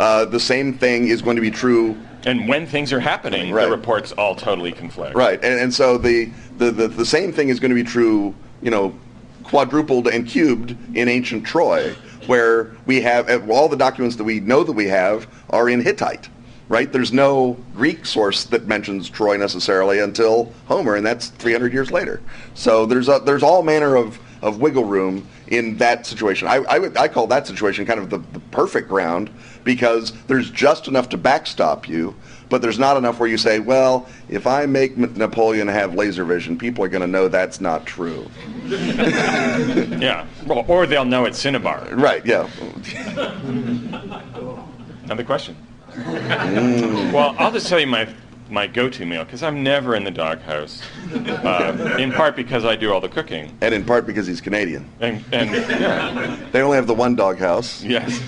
[0.00, 3.66] Uh, the same thing is going to be true And when things are happening, Right.
[3.66, 5.14] the reports all totally conflict.
[5.14, 8.34] Right, and, and so the, the, the, the same thing is going to be true,
[8.62, 8.94] you know,
[9.42, 11.94] quadrupled and cubed in ancient Troy,
[12.28, 16.28] where we have all the documents that we know that we have are in Hittite,
[16.68, 16.90] right?
[16.92, 22.20] There's no Greek source that mentions Troy necessarily until Homer, and that's 300 years later.
[22.54, 26.48] So there's a, there's all manner of, of wiggle room in that situation.
[26.48, 29.30] I, I, would, I call that situation kind of the, the perfect ground
[29.62, 32.14] because there's just enough to backstop you,
[32.48, 36.56] but there's not enough where you say, well, if I make Napoleon have laser vision,
[36.58, 38.26] people are going to know that's not true.
[40.04, 40.26] Yeah.
[40.46, 41.86] Well, or they'll know it's Cinnabar.
[41.92, 42.48] Right, yeah.
[45.04, 45.56] Another question.
[47.12, 48.08] well, I'll just tell you my
[48.50, 50.82] my go-to meal because I'm never in the doghouse.
[51.14, 54.88] Uh, in part because I do all the cooking, And in part because he's Canadian.
[55.00, 57.82] and and yeah, They only have the one doghouse.
[57.82, 58.20] yes.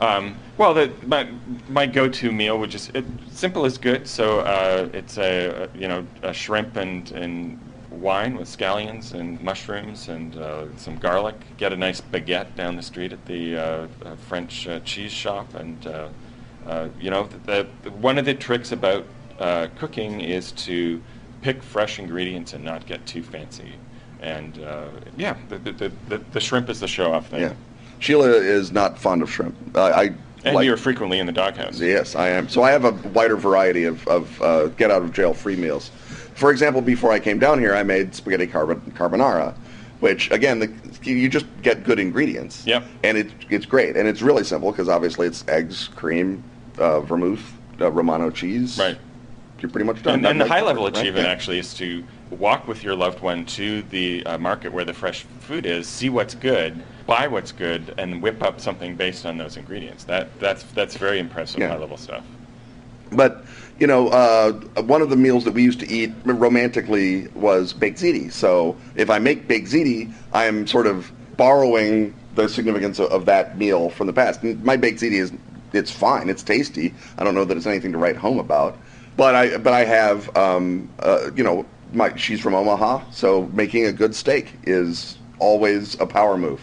[0.00, 1.28] Um, well, the, my
[1.68, 4.06] my go-to meal would just it, simple is good.
[4.06, 7.58] So uh, it's a, a you know a shrimp and and
[7.90, 11.34] wine with scallions and mushrooms and uh, some garlic.
[11.56, 15.52] Get a nice baguette down the street at the uh, uh, French uh, cheese shop,
[15.54, 19.04] and uh, you know the, the one of the tricks about
[19.74, 21.02] cooking is to
[21.40, 23.72] pick fresh ingredients and not get too fancy.
[24.20, 24.56] And
[25.16, 27.40] yeah, the, the, the, the shrimp is the show-off thing.
[27.40, 27.54] Yeah.
[27.98, 29.56] Sheila is not fond of shrimp.
[29.76, 30.12] I
[30.44, 31.80] And like- you're frequently in the doghouse.
[31.80, 32.48] Yes, I am.
[32.48, 35.90] So I have a wider variety of, of uh, get out of jail free meals.
[36.34, 39.54] For example, before I came down here, I made spaghetti carbo- carbonara,
[40.00, 40.72] which again, the,
[41.04, 42.66] you just get good ingredients.
[42.66, 42.84] Yep.
[43.04, 46.42] And it, it's great, and it's really simple because obviously it's eggs, cream,
[46.78, 48.78] uh, vermouth, uh, Romano cheese.
[48.78, 48.98] Right.
[49.60, 50.14] You're pretty much done.
[50.14, 50.96] And, and the high level right?
[50.96, 51.32] achievement Yeah.
[51.32, 55.22] actually is to walk with your loved one to the uh, market where the fresh
[55.40, 59.56] food is, see what's good, buy what's good, and whip up something based on those
[59.56, 60.04] ingredients.
[60.04, 61.68] That that's that's very impressive Yeah.
[61.68, 62.24] high level stuff.
[63.10, 63.44] But
[63.78, 67.98] you know, uh, one of the meals that we used to eat romantically was baked
[67.98, 68.32] ziti.
[68.32, 73.26] So if I make baked ziti, I am sort of borrowing the significance of, of
[73.26, 74.42] that meal from the past.
[74.42, 75.32] And my baked ziti is
[75.72, 76.94] it's fine, it's tasty.
[77.18, 78.78] I don't know that it's anything to write home about,
[79.16, 83.86] but I but I have um, uh, you know my she's from Omaha, so making
[83.86, 86.60] a good steak is always a power move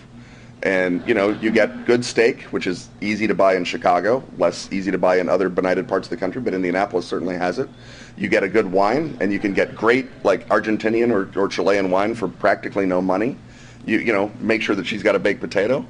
[0.64, 4.68] and you know you get good steak which is easy to buy in chicago less
[4.74, 7.70] easy to buy in other benighted parts of the country but indianapolis certainly has it.
[8.18, 11.90] You get a good wine and you can get great like argentinian or, or chilean
[11.90, 13.38] wine for practically no money.
[13.86, 15.86] You, you know make sure that she's got a baked potato.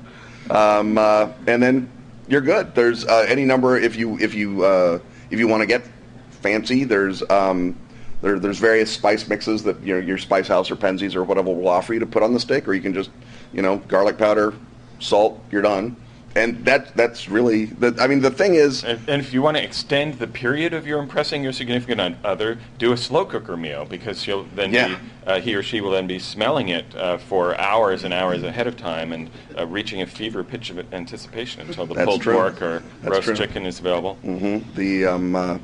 [0.49, 1.91] Um, uh, and then
[2.27, 2.75] you're good.
[2.75, 4.99] There's uh, any number if you if you uh,
[5.31, 5.83] if you want to get
[6.29, 7.75] fancy there's um,
[8.21, 11.51] there, there's various spice mixes that you know your Spice House or Penzeys or whatever
[11.51, 13.09] will offer you to put on the steak, or you can just,
[13.53, 14.53] you know, garlic powder,
[14.99, 15.95] salt, you're done.
[16.35, 17.95] And that that's really the.
[17.99, 20.85] I mean, the thing is, And, and if you want to extend the period of
[20.85, 24.87] your impressing your significant other, do a slow cooker meal because she'll then Yeah.
[24.89, 24.95] be,
[25.25, 28.67] uh, he or she will then be smelling it uh, for hours and hours ahead
[28.67, 32.35] of time and uh, reaching a fever pitch of anticipation until the That's pulled true.
[32.35, 33.35] pork or That's roast true.
[33.35, 34.15] chicken is available.
[34.23, 35.57] mhm, the um, uh,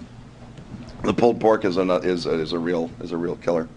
[1.04, 3.70] the pulled pork is a is a, is a real is a real killer.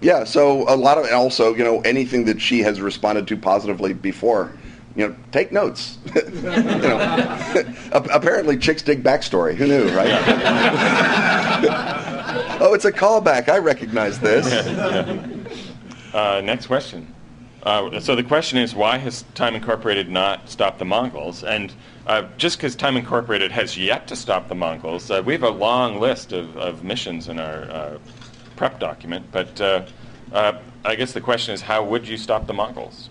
[0.00, 0.24] Yeah.
[0.24, 3.92] So a lot of and also, you know, anything that she has responded to positively
[3.92, 4.52] before.
[4.96, 5.98] You know, take notes.
[6.14, 9.54] you know, apparently chicks dig backstory.
[9.54, 10.10] Who knew, right?
[12.60, 13.48] oh, it's a callback.
[13.48, 14.46] I recognize this.
[16.12, 17.14] Uh, next question.
[17.62, 21.44] Uh, so the question is, why has Time Incorporated not stopped the Mongols?
[21.44, 21.72] And
[22.06, 25.50] uh, just because Time Incorporated has yet to stop the Mongols, uh, we have a
[25.50, 27.98] long list of, of missions in our uh,
[28.58, 29.24] prep document.
[29.30, 29.86] But uh,
[30.32, 33.08] uh, I guess the question is, how would you stop the Mongols?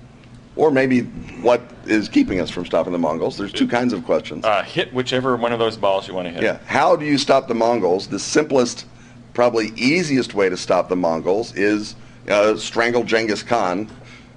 [0.58, 1.02] Or maybe
[1.41, 3.38] what is keeping us from stopping the Mongols?
[3.38, 4.43] There's two kinds of questions.
[4.43, 6.43] Uh, hit whichever one of those balls you want to hit.
[6.43, 6.60] Yeah.
[6.66, 8.08] How do you stop the Mongols?
[8.08, 8.86] The simplest,
[9.34, 11.95] probably easiest way to stop the Mongols is
[12.28, 13.89] uh, strangle Genghis Khan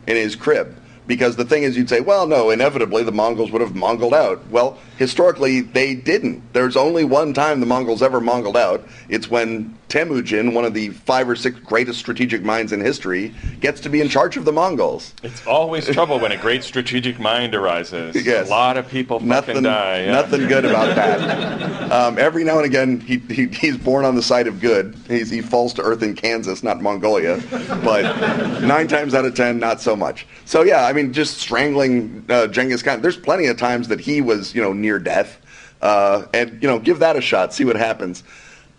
[0.06, 0.76] in his crib.
[1.06, 4.46] Because the thing is, you'd say, well, no, inevitably the Mongols would have Mongoled out.
[4.48, 6.52] Well, historically, they didn't.
[6.52, 8.86] There's only one time the Mongols ever Mongoled out.
[9.08, 13.80] It's when Temujin, one of the five or six greatest strategic minds in history, gets
[13.80, 15.12] to be in charge of the Mongols.
[15.22, 18.14] It's always trouble when a great strategic mind arises.
[18.24, 18.46] Yes.
[18.46, 20.04] A lot of people fucking Nothing, die.
[20.04, 20.12] yeah.
[20.12, 21.90] nothing good about that.
[21.90, 24.96] Um, every now and again, he, he, he's born on the side of good.
[25.08, 27.42] He's, he falls to earth in Kansas, not Mongolia.
[27.82, 30.26] But nine times out of ten, not so much.
[30.44, 33.02] So yeah, I mean, just strangling uh, Genghis Khan.
[33.02, 35.38] There's plenty of times that he was, you know, near death.
[35.82, 38.22] Uh, and you know, give that a shot, see what happens.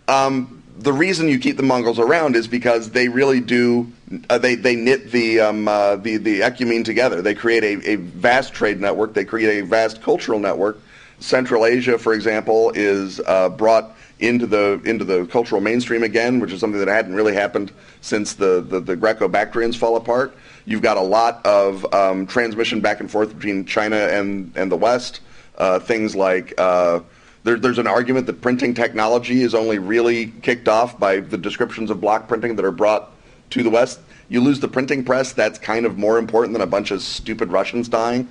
[0.08, 3.90] Um, the reason you keep the Mongols around is because they really do.
[4.28, 7.22] Uh, they they knit the um, uh, the the ecumene together.
[7.22, 9.14] They create a, a vast trade network.
[9.14, 10.78] They create a vast cultural network.
[11.20, 16.52] Central Asia, for example, is uh, brought into the into the cultural mainstream again, which
[16.52, 20.36] is something that hadn't really happened since the the, the Greco-Bactrians fall apart.
[20.64, 24.76] You've got a lot of um, transmission back and forth between China and and the
[24.76, 25.20] West.
[25.58, 27.00] Uh, things like uh,
[27.44, 31.90] there, there's an argument that printing technology is only really kicked off by the descriptions
[31.90, 33.10] of block printing that are brought
[33.50, 34.00] to the West.
[34.28, 37.50] You lose the printing press, that's kind of more important than a bunch of stupid
[37.50, 38.28] Russians dying.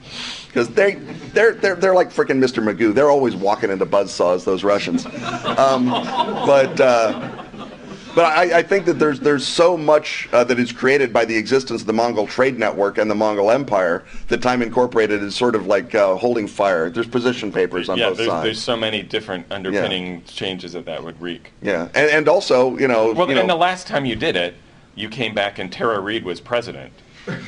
[0.47, 0.95] Because they,
[1.34, 2.64] they're, they're, they're like freaking Mr.
[2.64, 2.93] Magoo.
[2.93, 5.05] They're always walking into buzzsaws, those Russians.
[5.05, 7.45] Um, but, uh,
[8.16, 11.36] but I, I think that there's there's so much uh, that is created by the
[11.36, 15.55] existence of the Mongol trade network and the Mongol Empire that Time Incorporated is sort
[15.55, 16.89] of like uh, holding fire.
[16.89, 18.43] There's position papers on yeah, both there's, sides.
[18.43, 21.51] there's so many different underpinning changes that that would wreak.
[21.62, 24.36] Yeah, and, and also, you know, Well, you know and the last time you did
[24.36, 24.55] it,
[24.95, 26.93] you came back and Tara Reid was president.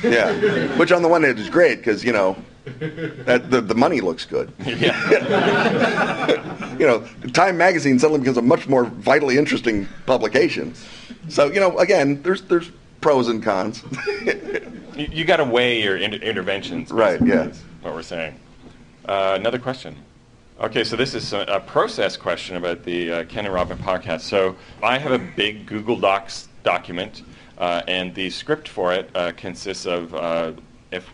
[0.02, 4.00] yeah, which on the one hand is great because you know that the, the money
[4.00, 4.52] looks good.
[4.64, 6.53] yeah.
[6.78, 10.74] You know, Time Magazine suddenly becomes a much more vitally interesting publication.
[11.28, 12.70] So you know, again, there's there's
[13.00, 13.82] pros and cons.
[14.96, 16.90] you you got to weigh your inter- interventions.
[16.90, 17.52] Right, yeah.
[17.82, 18.38] What we're saying.
[19.06, 19.96] Uh, another question.
[20.60, 24.20] Okay, so this is a, a process question about the uh, Ken and Robin podcast.
[24.20, 27.22] So I have a big Google Docs document,
[27.58, 30.52] uh, and the script for it uh, consists of uh,
[30.92, 31.10] if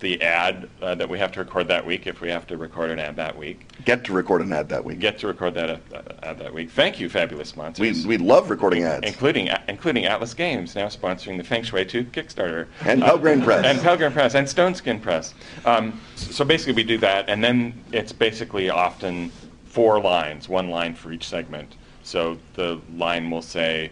[0.00, 2.90] the ad uh, that we have to record that week, if we have to record
[2.90, 4.98] an ad that week, Get to record an ad that week.
[4.98, 5.80] get to record that ad,
[6.22, 6.70] ad that week.
[6.70, 8.06] Thank you, fabulous sponsors.
[8.06, 9.06] We we love recording ads.
[9.06, 12.66] including including Atlas Games now sponsoring the Feng Shui 2 Kickstarter.
[12.84, 13.64] And Pelgrane Press.
[13.64, 15.34] And Pelgrane Press and Stone Skin Press.
[15.64, 19.30] Um, so basically we do that and then it's basically often
[19.64, 21.76] four lines, one line for each segment.
[22.02, 23.90] So the line will say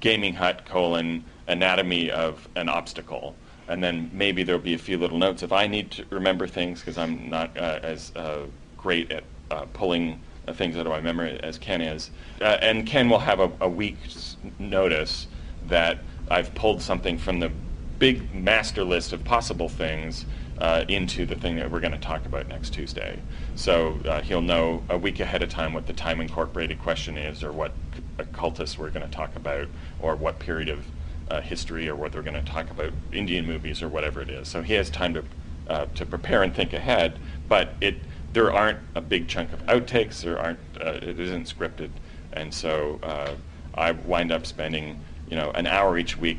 [0.00, 3.36] gaming hut colon anatomy of an obstacle.
[3.72, 5.42] And then maybe there'll be a few little notes.
[5.42, 8.44] If I need to remember things because I'm not uh, as uh,
[8.76, 12.10] great at uh, pulling uh, things out of my memory as Ken is.
[12.42, 15.26] Uh, and Ken will have a, a week's notice
[15.68, 16.00] that
[16.30, 17.50] I've pulled something from the
[17.98, 20.26] big master list of possible things
[20.58, 23.18] uh, into the thing that we're going to talk about next Tuesday.
[23.54, 27.52] So he'll know a week ahead of time what the time incorporated question is, or
[27.52, 29.68] what c- occultists we're going to talk about,
[29.98, 30.84] or what period of
[31.30, 34.48] uh, history, or what they're going to talk about Indian movies, or whatever it is.
[34.48, 35.24] So he has time to
[35.68, 37.18] uh, to prepare and think ahead.
[37.48, 37.96] But it
[38.32, 40.22] there aren't a big chunk of outtakes.
[40.22, 40.58] There aren't.
[40.80, 41.90] Uh, it isn't scripted,
[42.32, 43.34] and so uh,
[43.74, 46.38] I wind up spending you know an hour each week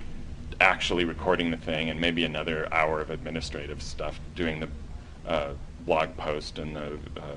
[0.60, 4.70] actually recording the thing, and maybe another hour of administrative stuff, doing the
[5.28, 7.36] uh, blog post and the uh,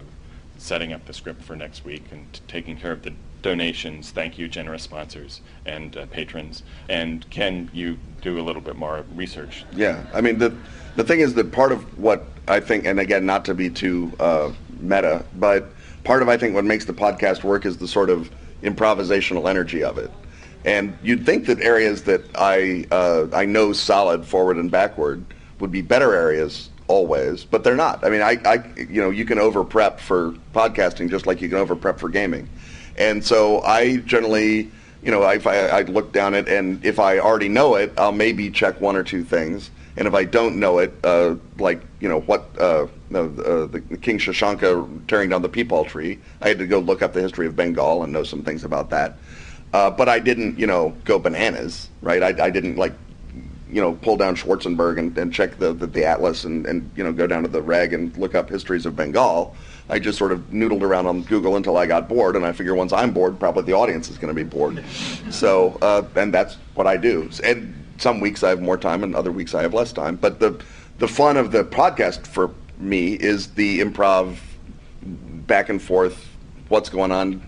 [0.58, 3.12] setting up the script for next week, and taking care of the
[3.46, 4.10] donations.
[4.10, 6.64] Thank you, generous sponsors and uh, patrons.
[6.88, 9.64] And can you do a little bit more research?
[9.72, 10.54] Yeah, I mean the
[10.96, 14.12] the thing is that part of what I think, and again, not to be too
[14.18, 15.70] uh, meta, but
[16.04, 18.30] part of I think what makes the podcast work is the sort of
[18.62, 20.10] improvisational energy of it.
[20.64, 25.24] And you'd think that areas that I uh, I know solid forward and backward
[25.60, 28.04] would be better areas always, but they're not.
[28.04, 31.48] I mean, I, I you know you can over prep for podcasting just like you
[31.48, 32.48] can over prep for gaming,
[32.98, 34.70] and so I generally
[35.06, 38.50] you know, I, I look down it, and if I already know it, I'll maybe
[38.50, 39.70] check one or two things.
[39.96, 43.80] And if I don't know it, uh, like you know what uh, the, uh, the
[43.98, 47.46] King Shashanka tearing down the peepal tree, I had to go look up the history
[47.46, 49.16] of Bengal and know some things about that.
[49.72, 52.22] Uh, but I didn't, you know, go bananas, right?
[52.22, 52.94] I, I didn't like,
[53.70, 57.04] you know, pull down Schwartzberg and, and check the, the, the atlas and, and you
[57.04, 59.54] know go down to the reg and look up histories of Bengal.
[59.88, 62.74] I just sort of noodled around on Google until I got bored, and I figure
[62.74, 64.84] once I'm bored, probably the audience is going to be bored.
[65.30, 67.30] So, uh, and that's what I do.
[67.44, 70.16] And some weeks I have more time, and other weeks I have less time.
[70.16, 70.60] But the
[70.98, 74.38] the fun of the podcast for me is the improv,
[75.02, 76.26] back and forth,
[76.68, 77.42] what's going on,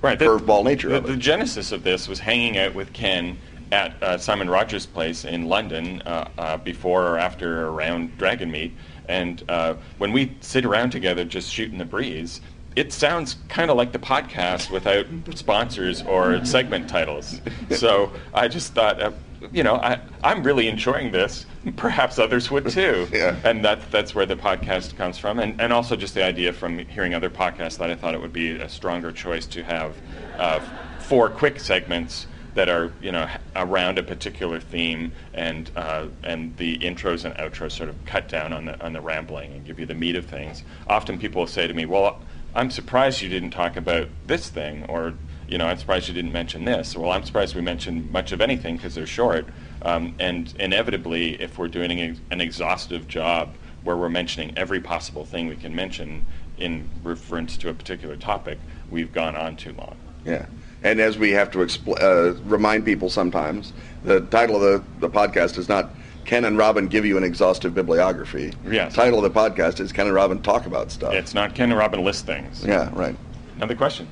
[0.00, 0.18] Right.
[0.18, 3.36] curveball nature the, the genesis of this was hanging out with Ken
[3.72, 8.72] at uh, Simon Rogers' place in London uh, uh, before or after around Dragonmeet.
[9.08, 12.40] And uh, when we sit around together just shooting the breeze,
[12.76, 17.40] it sounds kind of like the podcast without sponsors or segment titles.
[17.70, 19.12] So I just thought, uh,
[19.52, 21.46] you know, I, I'm really enjoying this.
[21.76, 23.08] Perhaps others would too.
[23.12, 23.36] Yeah.
[23.42, 25.40] And that, that's where the podcast comes from.
[25.40, 28.32] And, and also just the idea from hearing other podcasts that I thought it would
[28.32, 29.96] be a stronger choice to have
[30.38, 30.60] uh,
[31.00, 32.26] four quick segments
[32.58, 37.70] that are you know around a particular theme and uh, and the intros and outros
[37.70, 40.26] sort of cut down on the on the rambling and give you the meat of
[40.26, 40.64] things.
[40.88, 42.20] Often people will say to me, "Well,
[42.56, 45.14] I'm surprised you didn't talk about this thing," or
[45.46, 48.40] you know, "I'm surprised you didn't mention this." Well, I'm surprised we mentioned much of
[48.40, 49.46] anything because they're short.
[49.82, 53.54] Um, and inevitably, if we're doing an, an exhaustive job
[53.84, 58.58] where we're mentioning every possible thing we can mention in reference to a particular topic,
[58.90, 59.94] we've gone on too long.
[60.24, 60.46] Yeah.
[60.82, 63.72] And as we have to expl- uh, remind people sometimes,
[64.04, 65.90] the title of the, the podcast is not
[66.24, 68.52] Ken and Robin give you an exhaustive bibliography.
[68.70, 68.94] Yes.
[68.94, 71.14] The title of the podcast is Ken and Robin talk about stuff.
[71.14, 72.64] It's not Ken and Robin list things.
[72.64, 73.16] Yeah, right.
[73.56, 74.06] Another question.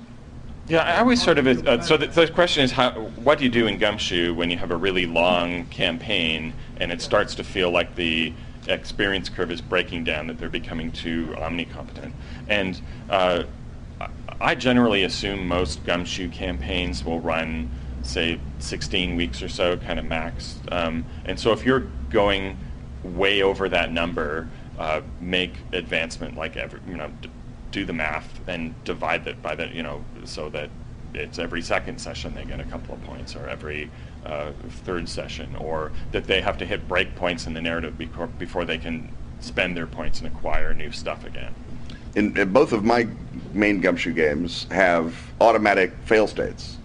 [0.68, 1.46] Yeah, I always sort of.
[1.46, 4.56] Uh, so the, the question is, how, what do you do in Gumshoe when you
[4.56, 8.32] have a really long campaign and it starts to feel like the
[8.66, 12.12] experience curve is breaking down, that they're becoming too omnicompetent?
[12.48, 13.44] And uh,
[14.40, 17.70] I generally assume most Gumshoe campaigns will run,
[18.02, 20.58] say, 16 weeks or so, kind of max.
[20.70, 22.58] Um, and so if you're going
[23.02, 27.30] way over that number, uh, make advancement like every, you know, d-
[27.70, 30.68] do the math and divide that by the, you know, so that
[31.14, 33.90] it's every second session they get a couple of points, or every
[34.26, 34.52] uh,
[34.84, 38.64] third session, or that they have to hit break points in the narrative before, before
[38.66, 39.10] they can
[39.40, 41.54] spend their points and acquire new stuff again.
[42.16, 43.06] In, in both of my
[43.52, 46.78] main Gumshoe games have automatic fail states,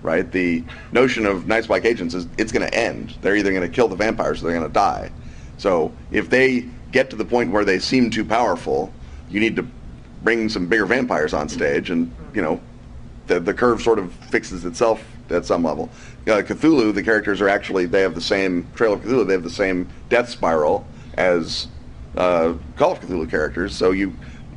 [0.00, 0.30] right?
[0.30, 3.14] The notion of Night's Black Agents is it's going to end.
[3.20, 5.10] They're either going to kill the vampires or they're going to die.
[5.58, 8.92] So if they get to the point where they seem too powerful,
[9.28, 9.66] you need to
[10.22, 12.60] bring some bigger vampires on stage, and you know,
[13.26, 15.90] the the curve sort of fixes itself at some level.
[16.28, 19.26] Uh, Cthulhu, the characters are actually they have the same Trail of Cthulhu.
[19.26, 21.66] They have the same death spiral as
[22.16, 23.74] uh, Call of Cthulhu characters.
[23.74, 24.14] So you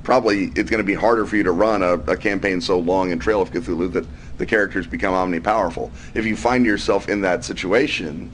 [0.10, 3.12] probably it's going to be harder for you to run a, a campaign so long
[3.12, 4.08] in Trail of Cthulhu that
[4.40, 5.92] the characters become omnipowerful.
[6.16, 8.32] If you find yourself in that situation,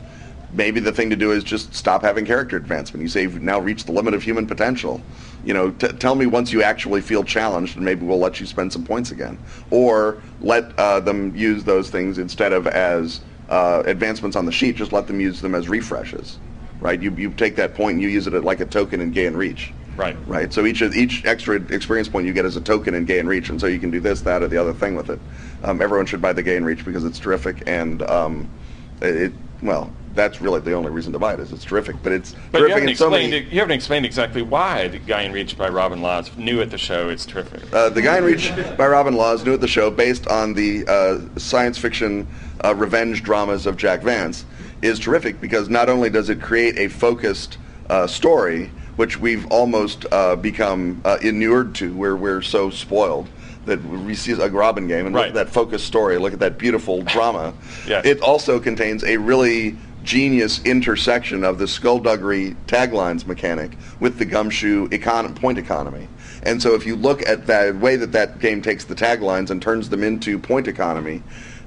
[0.54, 3.02] maybe the thing to do is just stop having character advancement.
[3.02, 5.02] You say you've now reached the limit of human potential.
[5.44, 8.46] You know, t- tell me once you actually feel challenged, and maybe we'll let you
[8.46, 9.38] spend some points again.
[9.70, 13.20] Or let uh, them use those things instead of as
[13.50, 14.78] uh, advancements on the sheet.
[14.78, 16.38] Just let them use them as refreshes,
[16.80, 17.02] right?
[17.02, 19.74] You you take that point and you use it like a token in Gaean Reach.
[19.96, 20.18] Right.
[20.28, 20.52] Right.
[20.52, 23.60] So each each extra experience point you get is a token in Gaean Reach, and
[23.60, 25.20] so you can do this, that, or the other thing with it.
[25.64, 28.50] Um, everyone should buy the Gaean Reach because it's terrific, and um,
[29.02, 29.32] it
[29.62, 31.96] well, that's really the only reason to buy it is it's terrific.
[32.04, 33.46] But it's But you terrific haven't, in so explained, many.
[33.46, 37.10] you haven't explained exactly why the Gaean Reach by Robin Laws new at the show
[37.10, 37.74] is terrific.
[37.74, 41.20] Uh, the Gaean Reach by Robin Laws, new at the show, based on the uh,
[41.40, 42.28] science fiction
[42.64, 44.46] uh, revenge dramas of Jack Vance,
[44.82, 47.58] is terrific because not only does it create a focused
[47.90, 53.28] uh, story, which we've almost uh, become uh, inured to, where we're so spoiled
[53.66, 56.58] that we see a Robin game and look at that focused story, look at that
[56.58, 57.54] beautiful drama.
[57.88, 58.06] Yes.
[58.06, 64.88] It also contains a really genius intersection of the skullduggery taglines mechanic with the gumshoe
[64.90, 66.08] econ- point economy.
[66.44, 69.60] And so if you look at the way that that game takes the taglines and
[69.60, 71.24] turns them into point economy,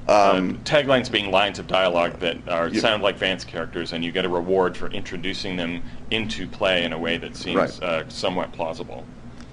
[0.08, 4.10] um, Um, taglines being lines of dialogue that are sound like Vance characters, and you
[4.10, 7.82] get a reward for introducing them into play in a way that seems Right.
[7.82, 9.04] uh, somewhat plausible.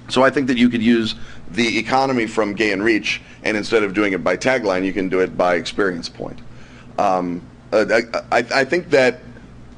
[0.07, 1.15] So I think that you could use
[1.51, 5.19] the economy from Gaean Reach, and instead of doing it by tagline, you can do
[5.19, 6.39] it by experience point.
[6.97, 7.41] Um,
[7.73, 9.19] uh, I, I, I think that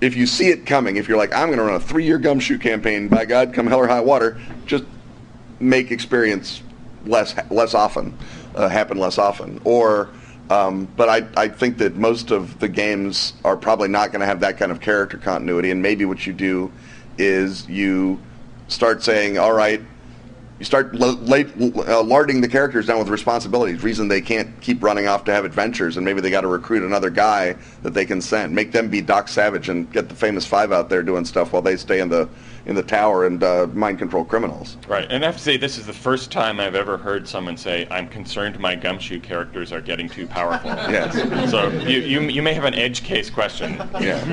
[0.01, 2.59] if you see it coming, if you're like, I'm going to run a three-year gumshoe
[2.59, 4.83] campaign, by God, come hell or high water, just
[5.59, 6.61] make experience
[7.05, 8.15] less less often,
[8.53, 9.59] uh, happen less often.
[9.63, 10.09] Or,
[10.49, 14.25] um, but I, I think that most of the games are probably not going to
[14.25, 16.71] have that kind of character continuity, and maybe what you do
[17.17, 18.19] is you
[18.67, 19.81] start saying, all right,
[20.59, 23.83] you start l- late, uh, larding the characters down with responsibilities.
[23.83, 26.83] Reason they can't keep running off to have adventures, and maybe they got to recruit
[26.83, 28.55] another guy that they can send.
[28.55, 31.61] Make them be Doc Savage and get the famous five out there doing stuff while
[31.61, 32.27] they stay in the
[32.67, 34.77] in the tower and uh, mind control criminals.
[34.89, 37.55] Right, and I have to say, this is the first time I've ever heard someone
[37.55, 41.49] say, "I'm concerned my gumshoe characters are getting too powerful." Yes.
[41.49, 43.75] So you, you you may have an edge case question.
[43.99, 44.23] Yeah.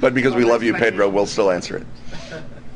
[0.00, 1.86] But because we love you, Pedro, we'll still answer it.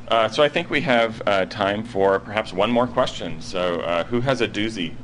[0.09, 3.41] Uh, so I think we have uh, time for perhaps one more question.
[3.41, 4.95] So uh, who has a doozy?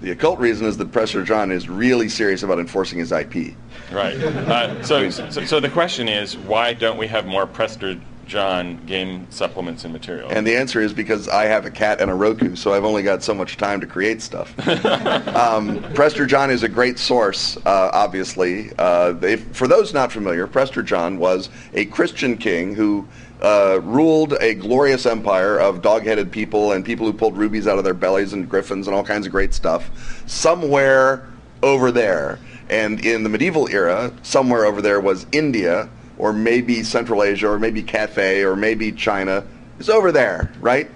[0.00, 3.54] The occult reason is that Prester John is really serious about enforcing his IP.
[3.92, 4.16] Right.
[4.16, 8.00] Uh, so, so so the question is, why don't we have more Prester
[8.32, 10.32] John game supplements and materials?
[10.32, 13.02] And the answer is because I have a cat and a Roku, so I've only
[13.02, 14.58] got so much time to create stuff.
[15.36, 18.70] um, Prester John is a great source, uh, obviously.
[18.78, 23.06] Uh, they, for those not familiar, Prester John was a Christian king who
[23.42, 27.84] uh, ruled a glorious empire of dog-headed people and people who pulled rubies out of
[27.84, 29.90] their bellies and griffins and all kinds of great stuff
[30.26, 31.28] somewhere
[31.62, 32.38] over there.
[32.70, 35.90] And in the medieval era, somewhere over there was India,
[36.22, 39.44] or maybe Central Asia, or maybe Cathay, or maybe China.
[39.80, 40.88] It's over there, right?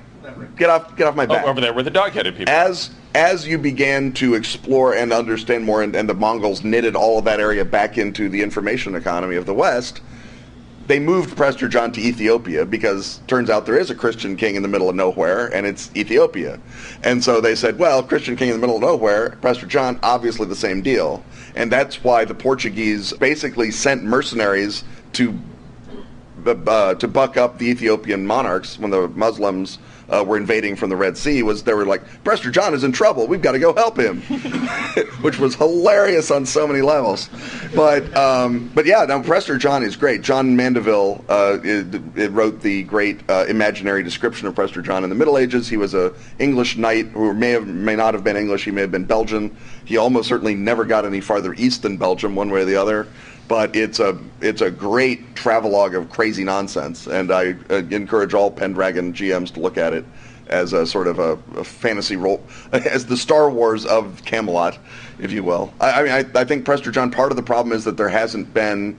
[0.57, 1.47] Get off, get off my Oh, back.
[1.47, 2.55] over there were the dog-headed people.
[2.55, 7.19] As as you began to explore and understand more, and, and the Mongols knitted all
[7.19, 10.01] of that area back into the information economy of the West,
[10.87, 14.63] they moved Prester John to Ethiopia because turns out there is a Christian king in
[14.63, 16.61] the middle of nowhere, and it's Ethiopia.
[17.03, 20.47] And so they said, well, Christian king in the middle of nowhere, Prester John, obviously
[20.47, 21.25] the same deal.
[21.57, 24.85] And that's why the Portuguese basically sent mercenaries
[25.17, 25.39] to
[26.47, 30.97] uh, to buck up the Ethiopian monarchs when the Muslims uh, were invading from the
[30.97, 33.27] Red Sea was they were like, Prester John is in trouble.
[33.27, 34.21] We've got to go help him,
[35.23, 37.29] which was hilarious on so many levels.
[37.75, 40.23] But um, but yeah, now Prester John is great.
[40.23, 45.11] John Mandeville uh, it, it wrote the great uh, imaginary description of Prester John in
[45.11, 45.69] the Middle Ages.
[45.69, 48.65] He was a English knight who may have may not have been English.
[48.65, 49.57] He may have been Belgian.
[49.85, 53.09] He almost certainly never got any farther east than Belgium, one way or the other
[53.49, 58.51] but it's a it's a great travelogue of crazy nonsense, and I uh, encourage all
[58.51, 60.05] Pendragon GMs to look at it
[60.49, 62.43] as a sort of a, a fantasy role,
[62.73, 64.79] as the Star Wars of Camelot,
[65.19, 65.73] if you will.
[65.81, 67.11] I, I mean, I, I think Prester John.
[67.11, 68.97] Part of the problem is that there hasn't been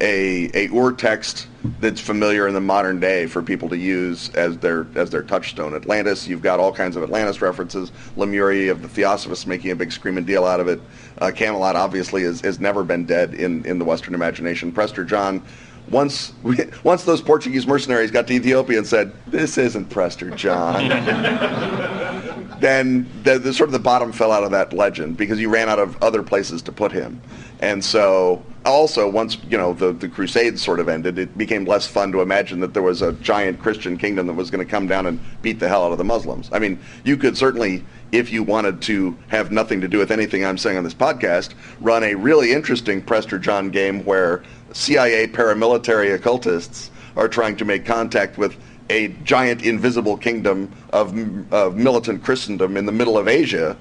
[0.00, 1.46] a a ur text
[1.80, 5.74] that's familiar in the modern day for people to use as their as their touchstone.
[5.74, 7.92] Atlantis, you've got all kinds of Atlantis references.
[8.16, 10.80] Lemuria of the Theosophists making a big screaming deal out of it.
[11.18, 14.72] Uh, Camelot obviously is, has never been dead in, in the Western imagination.
[14.72, 15.42] Prester John,
[15.90, 16.32] once
[16.84, 20.88] once those Portuguese mercenaries got to Ethiopia and said, "This isn't Prester John,"
[22.60, 25.68] then the, the sort of the bottom fell out of that legend because you ran
[25.68, 27.20] out of other places to put him.
[27.60, 31.86] And so also once you know the, the crusades sort of ended it became less
[31.86, 34.86] fun to imagine that there was a giant christian kingdom that was going to come
[34.86, 36.50] down and beat the hell out of the muslims.
[36.52, 40.44] I mean you could certainly if you wanted to have nothing to do with anything
[40.44, 44.42] i'm saying on this podcast run a really interesting prester john game where
[44.72, 48.56] cia paramilitary occultists are trying to make contact with
[48.90, 51.16] a giant invisible kingdom of,
[51.52, 53.76] of militant christendom in the middle of asia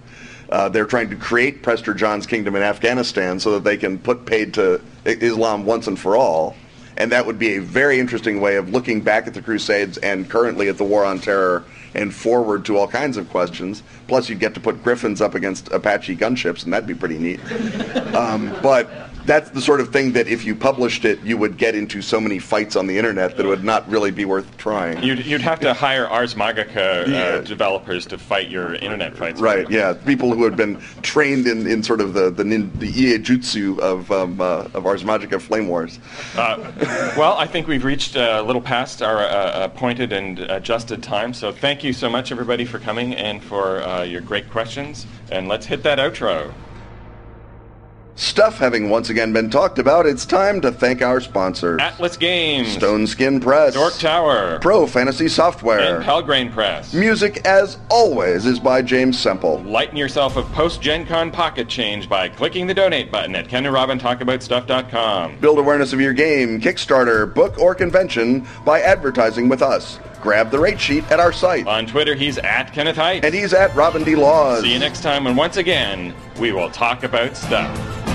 [0.52, 4.26] uh, they're trying to create Prester John's kingdom in Afghanistan so that they can put
[4.26, 6.56] paid to Islam once and for all.
[6.98, 10.30] And that would be a very interesting way of looking back at the Crusades and
[10.30, 11.64] currently at the War on Terror
[11.96, 13.84] and forward to all kinds of questions.
[14.08, 17.40] Plus, you'd get to put Griffins up against Apache gunships, and that'd be pretty neat.
[18.10, 21.76] Um, but that's the sort of thing that if you published it, you would get
[21.76, 25.04] into so many fights on the internet that it would not really be worth trying.
[25.04, 27.42] You'd, you'd have to hire Ars Magica uh, Yeah.
[27.42, 29.40] developers to fight your internet fights.
[29.40, 29.94] Right, yeah.
[29.94, 34.12] People who had been trained in, in sort of the the, nin, the iaijutsu of
[34.12, 36.00] um, uh, of Ars Magica Flame Wars.
[36.36, 36.58] Uh,
[37.16, 41.36] well, I think we've reached uh, a little past our uh, appointed and adjusted time.
[41.36, 45.06] So thank you so much, everybody, for coming and for uh, your great questions.
[45.32, 46.52] And let's hit that outro.
[48.20, 51.80] Stuff having once again been talked about, it's time to thank our sponsors.
[51.80, 55.96] Atlas Games, Stone Skin Press, Dork Tower, ProFantasy Software.
[55.96, 56.94] and Pelgrane Press.
[56.94, 59.60] Music, as always, is by James Semple.
[59.64, 65.38] Lighten yourself of post Gen Con pocket change by clicking the donate button at KenandRobinTalkAboutStuff.com.
[65.40, 69.98] Build awareness of your game, Kickstarter, book, or convention by advertising with us.
[70.22, 71.66] Grab the rate sheet at our site.
[71.68, 73.24] On Twitter, he's at Kenneth Hite.
[73.24, 74.18] And he's at Robin D.
[74.18, 74.64] Laws.
[74.64, 78.09] See you next time when once again we will talk about stuff.